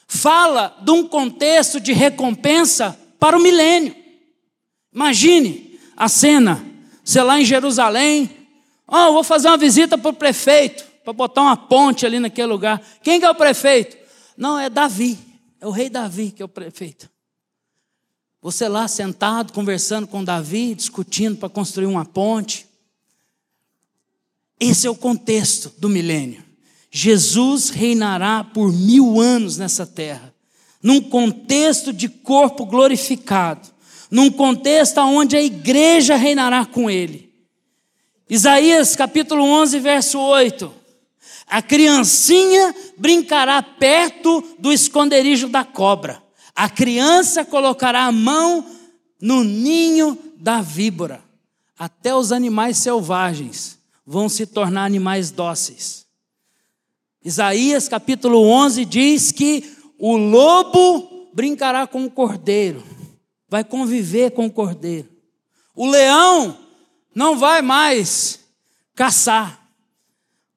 [0.06, 3.94] Fala de um contexto de recompensa para o milênio.
[4.92, 6.64] Imagine a cena,
[7.04, 8.30] sei lá em Jerusalém,
[8.86, 12.80] oh, vou fazer uma visita para o prefeito, para botar uma ponte ali naquele lugar.
[13.02, 13.97] Quem que é o prefeito?
[14.38, 15.18] Não, é Davi.
[15.60, 17.10] É o rei Davi que é o prefeito.
[18.40, 22.64] Você lá sentado, conversando com Davi, discutindo para construir uma ponte.
[24.60, 26.44] Esse é o contexto do milênio.
[26.88, 30.32] Jesus reinará por mil anos nessa terra,
[30.80, 33.68] num contexto de corpo glorificado,
[34.08, 37.28] num contexto onde a igreja reinará com ele.
[38.30, 40.77] Isaías capítulo 11, verso 8.
[41.48, 46.22] A criancinha brincará perto do esconderijo da cobra.
[46.54, 48.66] A criança colocará a mão
[49.20, 51.22] no ninho da víbora.
[51.78, 56.06] Até os animais selvagens vão se tornar animais dóceis.
[57.24, 62.82] Isaías capítulo 11 diz que o lobo brincará com o cordeiro,
[63.48, 65.08] vai conviver com o cordeiro.
[65.74, 66.58] O leão
[67.14, 68.40] não vai mais
[68.94, 69.67] caçar,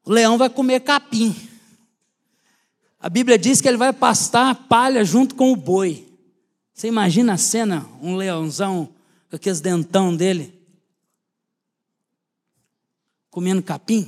[0.05, 1.35] o leão vai comer capim.
[2.99, 6.07] A Bíblia diz que ele vai pastar palha junto com o boi.
[6.73, 8.89] Você imagina a cena, um leãozão
[9.29, 10.61] com aqueles dentão dele
[13.31, 14.07] comendo capim?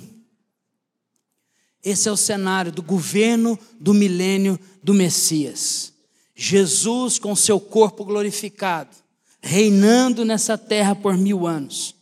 [1.81, 5.93] Esse é o cenário do governo do milênio do Messias.
[6.35, 8.95] Jesus com seu corpo glorificado,
[9.41, 11.95] reinando nessa terra por mil anos.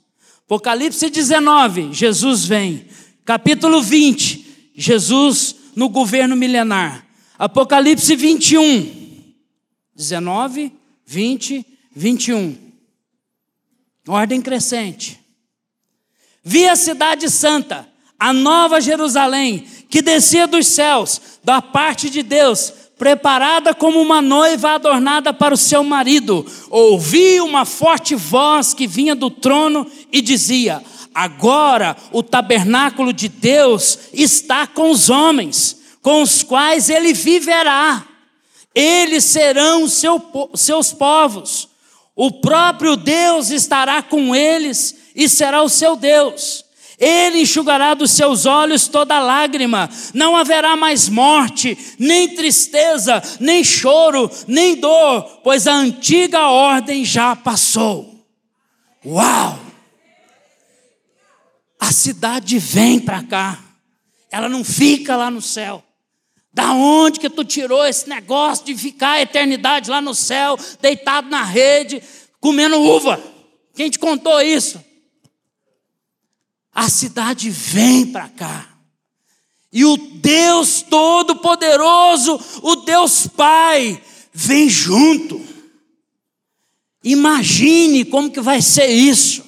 [0.45, 2.85] Apocalipse 19, Jesus vem.
[3.23, 7.05] Capítulo 20, Jesus no governo milenar.
[7.37, 9.33] Apocalipse 21,
[9.95, 10.71] 19,
[11.05, 11.65] 20,
[11.95, 12.57] 21.
[14.07, 15.19] Ordem crescente.
[16.43, 22.73] Vi a cidade santa, a nova Jerusalém, que descia dos céus, da parte de Deus,
[22.97, 26.45] preparada como uma noiva adornada para o seu marido.
[26.69, 30.83] Ouvi uma forte voz que vinha do trono e dizia:
[31.13, 38.05] Agora o tabernáculo de Deus está com os homens, com os quais ele viverá.
[38.73, 40.21] Eles serão seu,
[40.55, 41.69] seus povos.
[42.15, 46.63] O próprio Deus estará com eles e será o seu Deus.
[46.97, 54.29] Ele enxugará dos seus olhos toda lágrima, não haverá mais morte, nem tristeza, nem choro,
[54.47, 58.23] nem dor, pois a antiga ordem já passou.
[59.03, 59.70] Uau!
[61.81, 63.61] A cidade vem para cá,
[64.31, 65.83] ela não fica lá no céu.
[66.53, 71.29] Da onde que tu tirou esse negócio de ficar a eternidade lá no céu, deitado
[71.29, 72.01] na rede,
[72.39, 73.21] comendo uva?
[73.75, 74.79] Quem te contou isso?
[76.73, 78.67] a cidade vem para cá.
[79.71, 84.01] E o Deus Todo-Poderoso, o Deus Pai,
[84.33, 85.41] vem junto.
[87.03, 89.43] Imagine como que vai ser isso.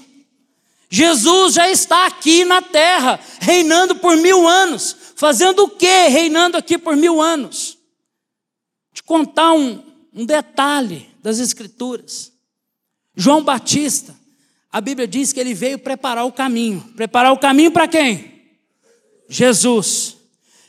[0.93, 4.95] Jesus já está aqui na terra, reinando por mil anos.
[5.15, 7.79] Fazendo o que reinando aqui por mil anos?
[8.93, 9.83] Te contar um,
[10.13, 12.31] um detalhe das Escrituras.
[13.15, 14.15] João Batista,
[14.71, 16.81] a Bíblia diz que ele veio preparar o caminho.
[16.95, 18.31] Preparar o caminho para quem?
[19.27, 20.15] Jesus.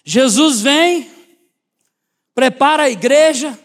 [0.02, 1.06] Jesus vem,
[2.34, 3.58] prepara a igreja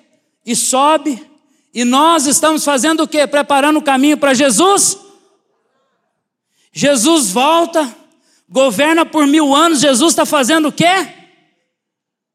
[0.46, 1.26] e sobe,
[1.74, 3.26] e nós estamos fazendo o quê?
[3.26, 5.08] Preparando o caminho para Jesus?
[6.72, 7.96] Jesus volta,
[8.48, 11.08] governa por mil anos, Jesus está fazendo o quê?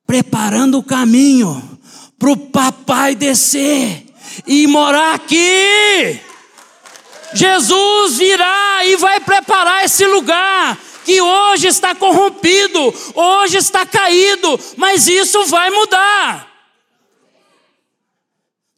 [0.07, 1.78] Preparando o caminho
[2.18, 4.05] para o papai descer
[4.47, 6.20] e morar aqui.
[7.35, 15.07] Jesus virá e vai preparar esse lugar que hoje está corrompido, hoje está caído, mas
[15.07, 16.51] isso vai mudar.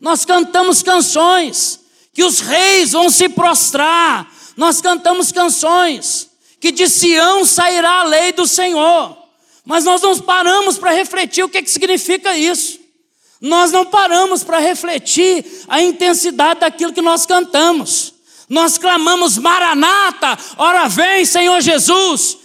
[0.01, 1.81] Nós cantamos canções
[2.13, 8.33] que os reis vão se prostrar, nós cantamos canções que de Sião sairá a lei
[8.33, 9.17] do Senhor,
[9.65, 12.79] mas nós não paramos para refletir o que, que significa isso.
[13.41, 18.15] Nós não paramos para refletir a intensidade daquilo que nós cantamos.
[18.49, 22.39] Nós clamamos Maranata, ora vem, Senhor Jesus.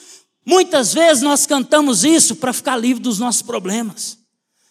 [0.46, 4.18] Muitas vezes nós cantamos isso para ficar livre dos nossos problemas.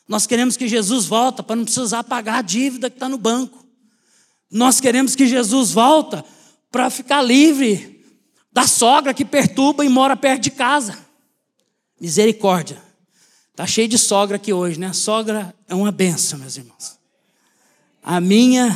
[0.07, 3.65] Nós queremos que Jesus volta para não precisar pagar a dívida que está no banco.
[4.51, 6.25] Nós queremos que Jesus volta
[6.71, 8.05] para ficar livre
[8.53, 10.99] da sogra que perturba e mora perto de casa.
[12.01, 12.81] Misericórdia.
[13.51, 14.87] Está cheio de sogra aqui hoje, né?
[14.87, 16.99] A sogra é uma benção, meus irmãos.
[18.03, 18.75] A minha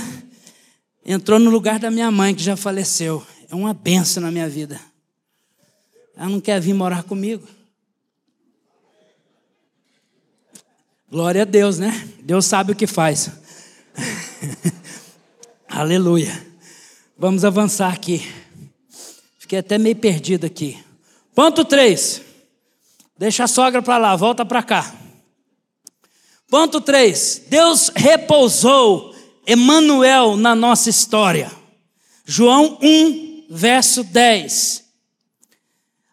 [1.05, 3.25] entrou no lugar da minha mãe, que já faleceu.
[3.51, 4.81] É uma benção na minha vida.
[6.17, 7.47] Ela não quer vir morar comigo.
[11.11, 12.09] Glória a Deus, né?
[12.21, 13.31] Deus sabe o que faz.
[15.69, 16.54] Aleluia.
[17.17, 18.29] Vamos avançar aqui.
[19.39, 20.77] Fiquei até meio perdido aqui.
[21.33, 22.21] Ponto 3.
[23.17, 24.93] Deixa a sogra para lá, volta para cá.
[26.49, 27.43] Ponto 3.
[27.49, 29.15] Deus repousou
[29.47, 31.53] Emanuel na nossa história.
[32.25, 34.83] João 1, verso 10.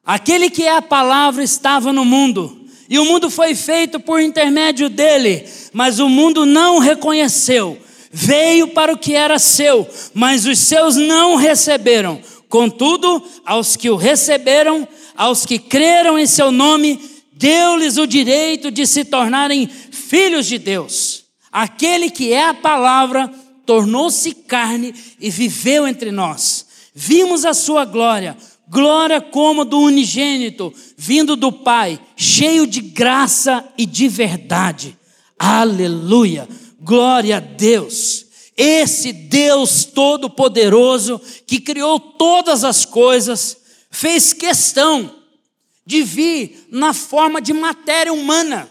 [0.05, 4.87] Aquele que é a palavra estava no mundo, e o mundo foi feito por intermédio
[4.89, 7.79] dele, mas o mundo não reconheceu.
[8.11, 12.21] Veio para o que era seu, mas os seus não receberam.
[12.49, 16.99] Contudo, aos que o receberam, aos que creram em seu nome,
[17.33, 23.29] deu-lhes o direito de se tornarem filhos de Deus Aquele que é a palavra
[23.65, 26.65] tornou-se carne e viveu entre nós.
[26.95, 28.37] Vimos a sua glória,
[28.69, 34.97] glória como do unigênito, vindo do Pai, cheio de graça e de verdade.
[35.37, 36.47] Aleluia!
[36.83, 38.25] Glória a Deus.
[38.57, 43.57] Esse Deus Todo-Poderoso que criou todas as coisas,
[43.89, 45.15] fez questão
[45.85, 48.69] de vir na forma de matéria humana.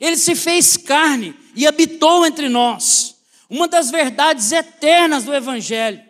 [0.00, 3.14] Ele se fez carne e habitou entre nós.
[3.48, 6.00] Uma das verdades eternas do Evangelho.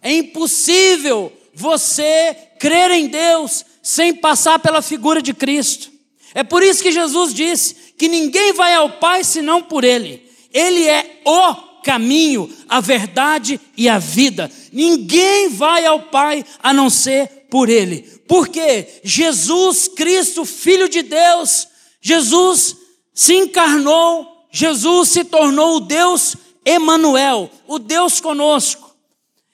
[0.00, 5.90] É impossível você crer em Deus sem passar pela figura de Cristo.
[6.32, 10.29] É por isso que Jesus disse que ninguém vai ao Pai senão por Ele.
[10.52, 14.50] Ele é o caminho, a verdade e a vida.
[14.72, 18.02] Ninguém vai ao Pai a não ser por Ele.
[18.26, 21.68] Porque Jesus Cristo, Filho de Deus,
[22.00, 22.76] Jesus
[23.12, 28.94] se encarnou, Jesus se tornou o Deus Emanuel, o Deus conosco.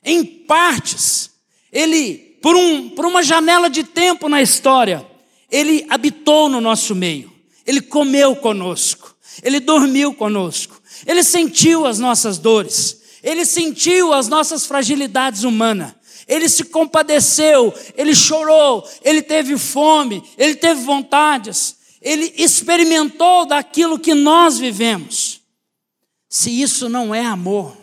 [0.04, 1.30] Em partes,
[1.72, 5.06] ele, por, um, por uma janela de tempo na história,
[5.50, 7.32] ele habitou no nosso meio,
[7.66, 14.64] ele comeu conosco, ele dormiu conosco, ele sentiu as nossas dores, ele sentiu as nossas
[14.64, 15.94] fragilidades humanas,
[16.26, 24.14] ele se compadeceu, ele chorou, ele teve fome, ele teve vontades, ele experimentou daquilo que
[24.14, 25.40] nós vivemos.
[26.28, 27.76] Se isso não é amor,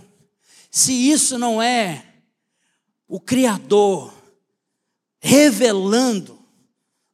[0.70, 2.06] se isso não é
[3.08, 4.14] o Criador
[5.20, 6.38] revelando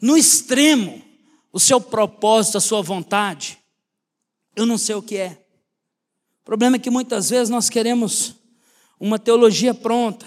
[0.01, 1.01] no extremo
[1.51, 3.59] o seu propósito, a sua vontade,
[4.55, 5.45] eu não sei o que é.
[6.49, 8.33] Problema é que muitas vezes nós queremos
[8.99, 10.25] uma teologia pronta,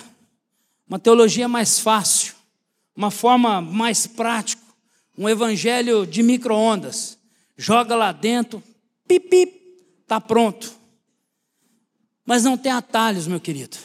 [0.86, 2.34] uma teologia mais fácil,
[2.94, 4.62] uma forma mais prática,
[5.18, 7.18] um evangelho de micro-ondas.
[7.56, 8.62] Joga lá dentro,
[9.08, 9.52] pip,
[10.00, 10.72] está pronto.
[12.24, 13.76] Mas não tem atalhos, meu querido.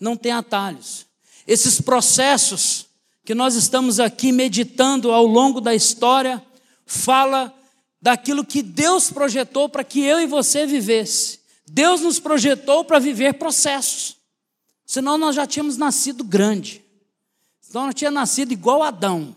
[0.00, 1.04] Não tem atalhos.
[1.46, 2.86] Esses processos
[3.26, 6.42] que nós estamos aqui meditando ao longo da história
[6.86, 7.54] fala
[8.00, 11.40] daquilo que Deus projetou para que eu e você vivesse.
[11.66, 14.16] Deus nos projetou para viver processos.
[14.84, 16.82] Senão nós já tínhamos nascido grande.
[17.60, 19.34] Senão nós tínhamos nascido igual Adão.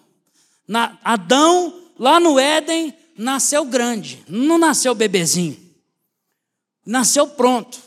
[0.67, 5.57] Na, Adão, lá no Éden, nasceu grande, não nasceu bebezinho.
[6.85, 7.79] Nasceu pronto.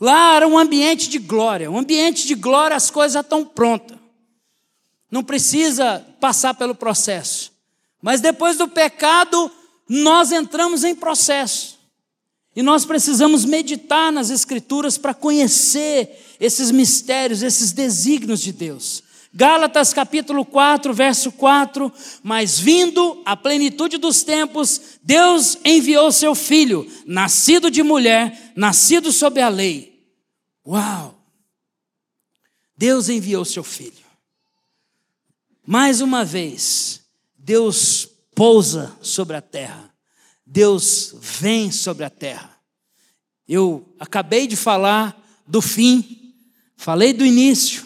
[0.00, 1.70] Lá era um ambiente de glória.
[1.70, 3.96] Um ambiente de glória, as coisas estão prontas.
[5.10, 7.52] Não precisa passar pelo processo.
[8.02, 9.50] Mas depois do pecado,
[9.88, 11.78] nós entramos em processo.
[12.56, 19.02] E nós precisamos meditar nas Escrituras para conhecer esses mistérios, esses desígnios de Deus.
[19.36, 26.88] Gálatas capítulo 4, verso 4: Mas vindo a plenitude dos tempos, Deus enviou seu filho,
[27.04, 30.06] nascido de mulher, nascido sob a lei.
[30.64, 31.20] Uau!
[32.76, 34.04] Deus enviou seu filho.
[35.66, 37.00] Mais uma vez,
[37.36, 39.90] Deus pousa sobre a terra.
[40.46, 42.50] Deus vem sobre a terra.
[43.48, 46.34] Eu acabei de falar do fim,
[46.76, 47.84] falei do início.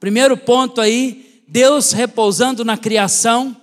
[0.00, 3.56] Primeiro ponto aí, Deus repousando na criação,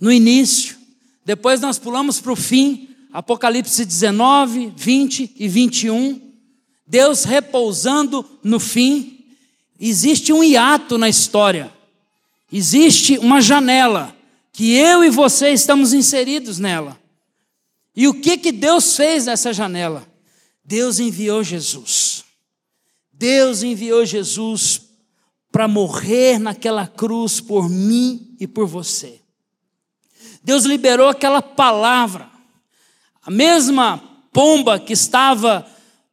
[0.00, 0.76] no início.
[1.24, 6.20] Depois nós pulamos para o fim, Apocalipse 19, 20 e 21.
[6.86, 9.24] Deus repousando no fim.
[9.78, 11.72] Existe um hiato na história,
[12.50, 14.15] existe uma janela
[14.56, 16.98] que eu e você estamos inseridos nela.
[17.94, 20.10] E o que que Deus fez nessa janela?
[20.64, 22.24] Deus enviou Jesus.
[23.12, 24.80] Deus enviou Jesus
[25.52, 29.20] para morrer naquela cruz por mim e por você.
[30.42, 32.26] Deus liberou aquela palavra.
[33.22, 34.02] A mesma
[34.32, 35.66] pomba que estava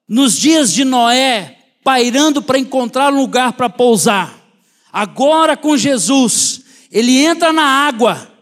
[0.05, 4.37] nos dias de Noé, pairando para encontrar um lugar para pousar.
[4.91, 8.32] Agora com Jesus, ele entra na água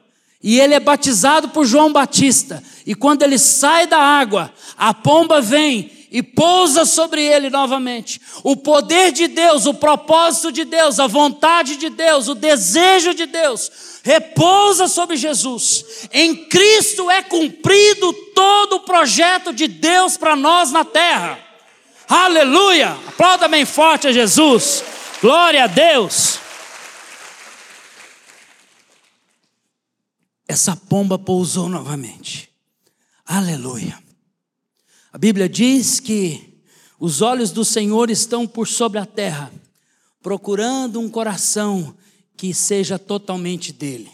[0.44, 2.64] e ele é batizado por João Batista.
[2.86, 8.20] E quando ele sai da água, a pomba vem e pousa sobre ele novamente.
[8.44, 13.26] O poder de Deus, o propósito de Deus, a vontade de Deus, o desejo de
[13.26, 13.72] Deus
[14.04, 16.08] repousa sobre Jesus.
[16.12, 21.39] Em Cristo é cumprido todo o projeto de Deus para nós na terra.
[22.10, 22.98] Aleluia!
[23.08, 24.84] Aplauda bem forte a Jesus.
[25.22, 26.39] Glória a Deus.
[30.52, 32.49] Essa pomba pousou novamente.
[33.26, 33.97] Aleluia.
[35.14, 36.62] A Bíblia diz que
[36.99, 39.49] os olhos do Senhor estão por sobre a terra,
[40.22, 41.95] procurando um coração
[42.36, 44.12] que seja totalmente dele.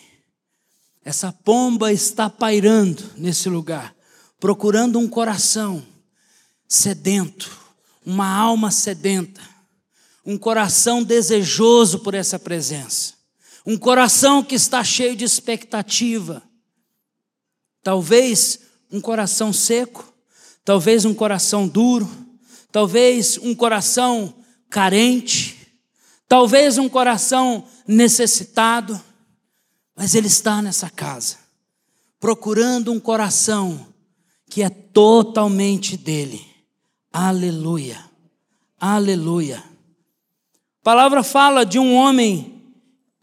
[1.04, 3.96] Essa pomba está pairando nesse lugar,
[4.40, 5.84] procurando um coração
[6.68, 7.50] sedento,
[8.06, 9.42] uma alma sedenta,
[10.24, 13.17] um coração desejoso por essa presença
[13.68, 16.42] um coração que está cheio de expectativa.
[17.84, 20.14] Talvez um coração seco,
[20.64, 22.10] talvez um coração duro,
[22.72, 24.34] talvez um coração
[24.70, 25.68] carente,
[26.30, 28.98] talvez um coração necessitado,
[29.94, 31.36] mas Ele está nessa casa,
[32.22, 33.86] procurando um coração
[34.50, 36.48] que é totalmente dele.
[37.12, 38.00] Aleluia,
[38.80, 39.58] aleluia.
[39.58, 42.57] A palavra fala de um homem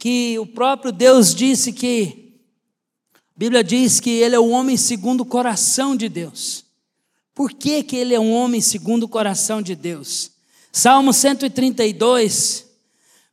[0.05, 2.35] que o próprio Deus disse que,
[3.15, 6.63] a Bíblia diz que ele é o homem segundo o coração de Deus.
[7.35, 10.33] Por que, que ele é um homem segundo o coração de Deus?
[10.71, 12.67] Salmo 132,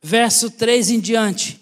[0.00, 1.60] verso 3 em diante.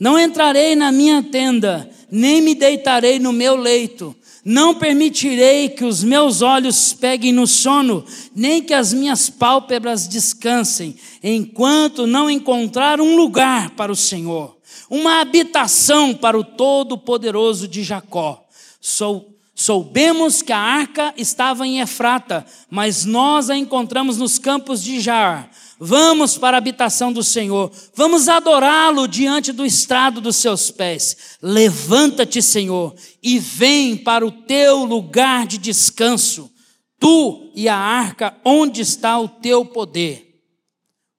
[0.00, 4.16] Não entrarei na minha tenda, nem me deitarei no meu leito.
[4.44, 10.96] Não permitirei que os meus olhos peguem no sono, nem que as minhas pálpebras descansem,
[11.22, 14.58] enquanto não encontrar um lugar para o Senhor,
[14.90, 18.44] uma habitação para o Todo-Poderoso de Jacó.
[18.80, 24.98] Sou Soubemos que a arca estava em Efrata, mas nós a encontramos nos campos de
[25.00, 25.48] Jar.
[25.78, 31.36] Vamos para a habitação do Senhor, vamos adorá-lo diante do estrado dos seus pés.
[31.42, 36.50] Levanta-te, Senhor, e vem para o teu lugar de descanso,
[36.98, 40.40] tu e a arca, onde está o teu poder.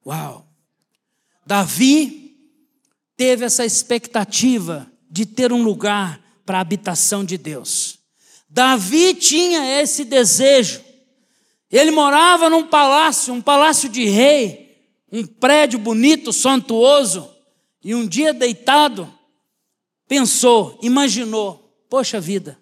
[0.06, 0.48] Uau!
[1.46, 2.36] Davi
[3.18, 8.00] teve essa expectativa de ter um lugar para a habitação de Deus.
[8.50, 10.85] Davi tinha esse desejo.
[11.72, 14.66] Ele morava num palácio, um palácio de rei,
[15.12, 17.30] um prédio bonito, suntuoso,
[17.84, 19.12] e um dia deitado,
[20.08, 22.60] pensou, imaginou: poxa vida,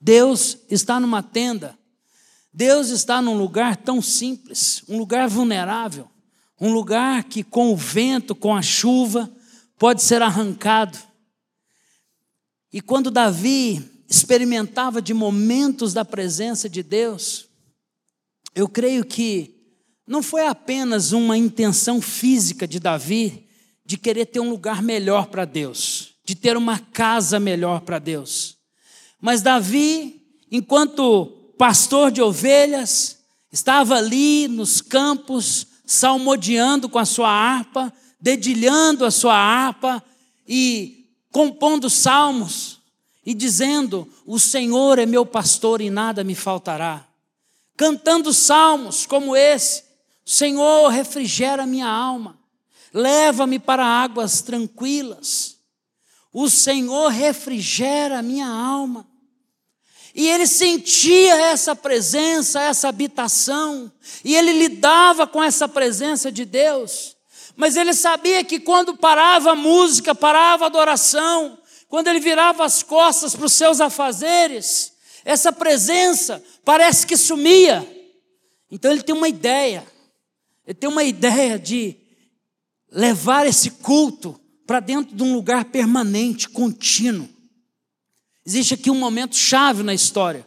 [0.00, 1.78] Deus está numa tenda,
[2.52, 6.08] Deus está num lugar tão simples, um lugar vulnerável,
[6.60, 9.30] um lugar que com o vento, com a chuva,
[9.78, 10.98] pode ser arrancado.
[12.72, 17.45] E quando Davi experimentava de momentos da presença de Deus,
[18.56, 19.54] eu creio que
[20.06, 23.46] não foi apenas uma intenção física de Davi
[23.84, 28.56] de querer ter um lugar melhor para Deus, de ter uma casa melhor para Deus.
[29.20, 31.26] Mas Davi, enquanto
[31.58, 33.18] pastor de ovelhas,
[33.52, 40.02] estava ali nos campos, salmodiando com a sua harpa, dedilhando a sua harpa
[40.48, 42.80] e compondo salmos
[43.24, 47.05] e dizendo: O Senhor é meu pastor e nada me faltará.
[47.76, 49.84] Cantando salmos como esse:
[50.24, 52.38] Senhor, refrigera minha alma,
[52.92, 55.56] leva-me para águas tranquilas.
[56.32, 59.06] O Senhor refrigera minha alma.
[60.14, 63.92] E ele sentia essa presença, essa habitação,
[64.24, 67.14] e ele lidava com essa presença de Deus.
[67.54, 71.58] Mas ele sabia que quando parava a música, parava a adoração,
[71.88, 74.92] quando ele virava as costas para os seus afazeres,
[75.26, 77.84] essa presença parece que sumia.
[78.70, 79.84] Então ele tem uma ideia,
[80.64, 81.96] ele tem uma ideia de
[82.88, 87.28] levar esse culto para dentro de um lugar permanente, contínuo.
[88.46, 90.46] Existe aqui um momento chave na história,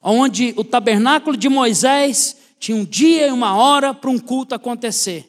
[0.00, 5.28] onde o tabernáculo de Moisés tinha um dia e uma hora para um culto acontecer.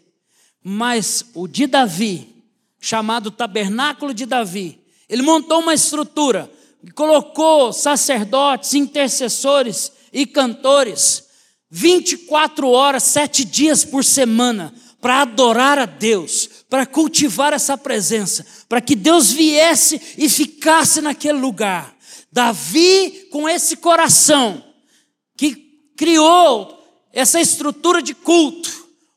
[0.64, 2.28] Mas o de Davi,
[2.80, 4.80] chamado tabernáculo de Davi,
[5.10, 6.52] ele montou uma estrutura,
[6.95, 11.29] colocou sacerdotes, intercessores e cantores
[11.71, 18.82] 24 horas, sete dias por semana para adorar a Deus, para cultivar essa presença, para
[18.82, 21.95] que Deus viesse e ficasse naquele lugar.
[22.32, 24.63] Davi, com esse coração,
[25.36, 25.55] que
[25.97, 26.77] criou
[27.11, 28.69] essa estrutura de culto.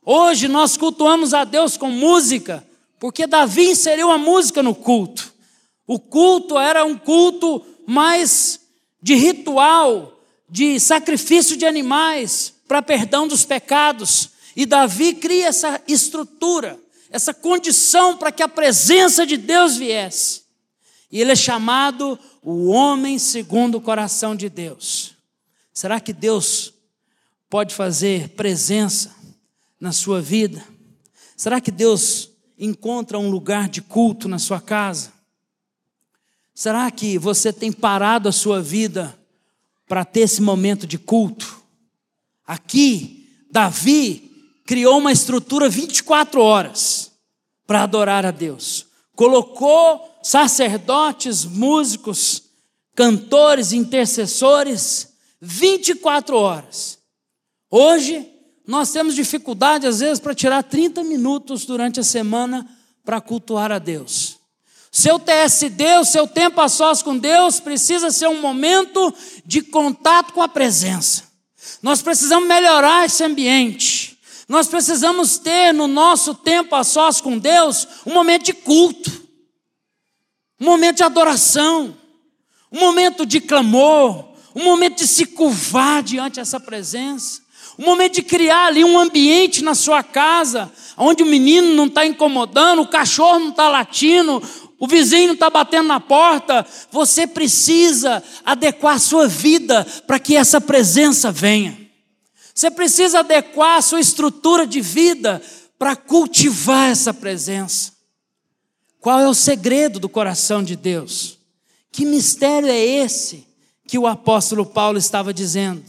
[0.04, 2.66] Hoje nós cultuamos a Deus com música,
[2.98, 5.33] porque Davi inseriu a música no culto.
[5.86, 8.60] O culto era um culto mais
[9.02, 14.30] de ritual, de sacrifício de animais para perdão dos pecados.
[14.56, 16.78] E Davi cria essa estrutura,
[17.10, 20.42] essa condição para que a presença de Deus viesse.
[21.10, 25.14] E ele é chamado o homem segundo o coração de Deus.
[25.72, 26.72] Será que Deus
[27.48, 29.14] pode fazer presença
[29.78, 30.64] na sua vida?
[31.36, 35.13] Será que Deus encontra um lugar de culto na sua casa?
[36.54, 39.18] Será que você tem parado a sua vida
[39.88, 41.60] para ter esse momento de culto?
[42.46, 44.30] Aqui, Davi
[44.64, 47.10] criou uma estrutura 24 horas
[47.66, 48.86] para adorar a Deus.
[49.16, 52.44] Colocou sacerdotes, músicos,
[52.94, 56.98] cantores, intercessores 24 horas.
[57.68, 58.30] Hoje,
[58.66, 62.66] nós temos dificuldade, às vezes, para tirar 30 minutos durante a semana
[63.04, 64.38] para cultuar a Deus.
[64.94, 69.12] Seu TSD, o seu tempo a sós com Deus, precisa ser um momento
[69.44, 71.24] de contato com a presença.
[71.82, 74.16] Nós precisamos melhorar esse ambiente.
[74.48, 79.10] Nós precisamos ter no nosso tempo a sós com Deus um momento de culto,
[80.60, 81.96] um momento de adoração,
[82.70, 87.42] um momento de clamor, um momento de se curvar diante dessa presença,
[87.76, 92.06] um momento de criar ali um ambiente na sua casa, onde o menino não está
[92.06, 94.40] incomodando, o cachorro não está latindo,
[94.84, 100.60] o vizinho está batendo na porta, você precisa adequar a sua vida para que essa
[100.60, 101.90] presença venha.
[102.54, 105.40] Você precisa adequar a sua estrutura de vida
[105.78, 107.94] para cultivar essa presença.
[109.00, 111.38] Qual é o segredo do coração de Deus?
[111.90, 113.46] Que mistério é esse
[113.88, 115.82] que o apóstolo Paulo estava dizendo?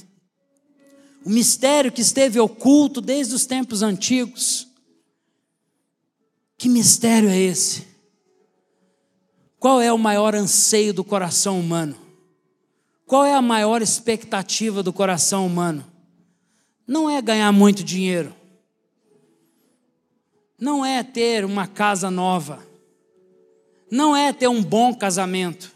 [1.25, 4.69] O mistério que esteve oculto desde os tempos antigos.
[6.57, 7.94] Que mistério é esse?
[9.59, 11.95] Qual é o maior anseio do coração humano?
[13.05, 15.85] Qual é a maior expectativa do coração humano?
[16.87, 18.33] Não é ganhar muito dinheiro.
[20.59, 22.65] Não é ter uma casa nova.
[23.91, 25.71] Não é ter um bom casamento.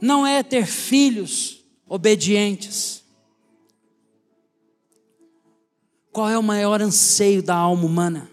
[0.00, 3.02] Não é ter filhos obedientes.
[6.12, 8.30] Qual é o maior anseio da alma humana?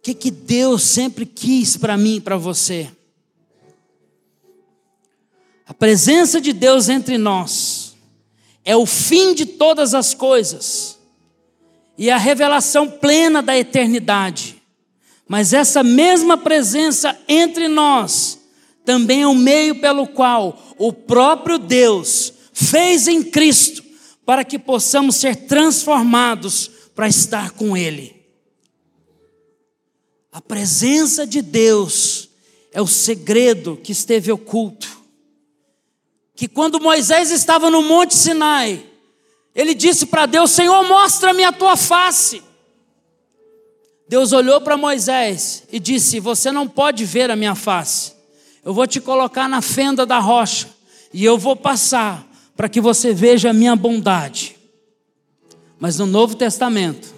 [0.00, 2.90] O que, que Deus sempre quis para mim e para você?
[5.66, 7.94] A presença de Deus entre nós
[8.64, 10.98] é o fim de todas as coisas
[11.98, 14.56] e a revelação plena da eternidade.
[15.28, 18.40] Mas essa mesma presença entre nós
[18.86, 23.84] também é o meio pelo qual o próprio Deus fez em Cristo
[24.24, 28.19] para que possamos ser transformados para estar com Ele.
[30.32, 32.28] A presença de Deus
[32.72, 35.00] é o segredo que esteve oculto
[36.40, 38.82] que quando Moisés estava no Monte Sinai,
[39.54, 42.42] ele disse para Deus: Senhor, mostra-me a tua face.
[44.08, 48.14] Deus olhou para Moisés e disse: Você não pode ver a minha face.
[48.64, 50.66] Eu vou te colocar na fenda da rocha
[51.12, 52.26] e eu vou passar
[52.56, 54.56] para que você veja a minha bondade.
[55.78, 57.14] Mas no Novo Testamento,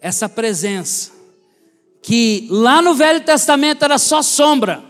[0.00, 1.10] essa presença,
[2.02, 4.82] que lá no Velho Testamento era só sombra,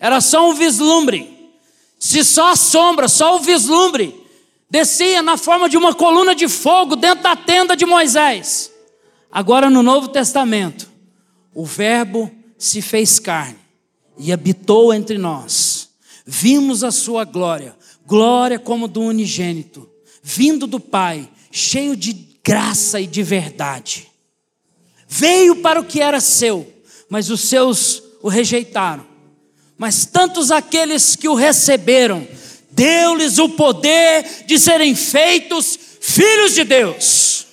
[0.00, 1.52] era só um vislumbre,
[1.98, 4.14] se só a sombra, só o vislumbre,
[4.68, 8.72] descia na forma de uma coluna de fogo dentro da tenda de Moisés.
[9.30, 10.88] Agora no Novo Testamento,
[11.54, 13.58] o Verbo se fez carne
[14.18, 15.90] e habitou entre nós.
[16.26, 19.88] Vimos a sua glória, glória como do unigênito,
[20.22, 24.07] vindo do Pai, cheio de graça e de verdade.
[25.08, 26.70] Veio para o que era seu,
[27.08, 29.08] mas os seus o rejeitaram
[29.78, 32.26] mas tantos aqueles que o receberam,
[32.72, 37.46] deu-lhes o poder de serem feitos filhos de Deus.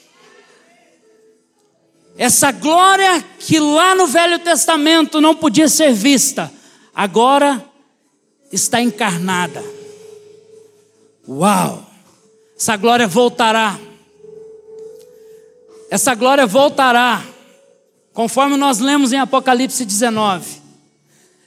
[2.18, 6.52] Essa glória que lá no Velho Testamento não podia ser vista,
[6.96, 7.64] agora
[8.52, 9.64] está encarnada.
[11.28, 11.86] Uau!
[12.58, 13.78] Essa glória voltará.
[15.92, 17.24] Essa glória voltará,
[18.16, 20.48] conforme nós lemos em Apocalipse 19.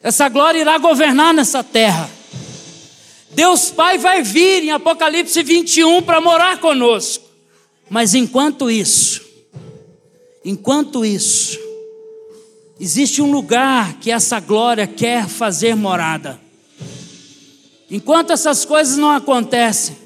[0.03, 2.09] Essa glória irá governar nessa terra.
[3.31, 7.25] Deus Pai vai vir em Apocalipse 21 para morar conosco.
[7.89, 9.23] Mas enquanto isso,
[10.45, 11.59] enquanto isso,
[12.79, 16.39] existe um lugar que essa glória quer fazer morada.
[17.91, 19.97] Enquanto essas coisas não acontecem,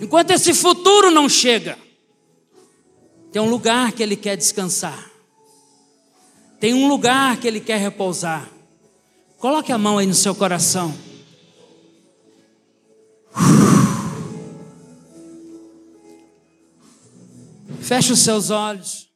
[0.00, 1.78] enquanto esse futuro não chega,
[3.30, 5.09] tem um lugar que ele quer descansar.
[6.60, 8.46] Tem um lugar que ele quer repousar.
[9.38, 10.94] Coloque a mão aí no seu coração.
[17.80, 19.09] Feche os seus olhos.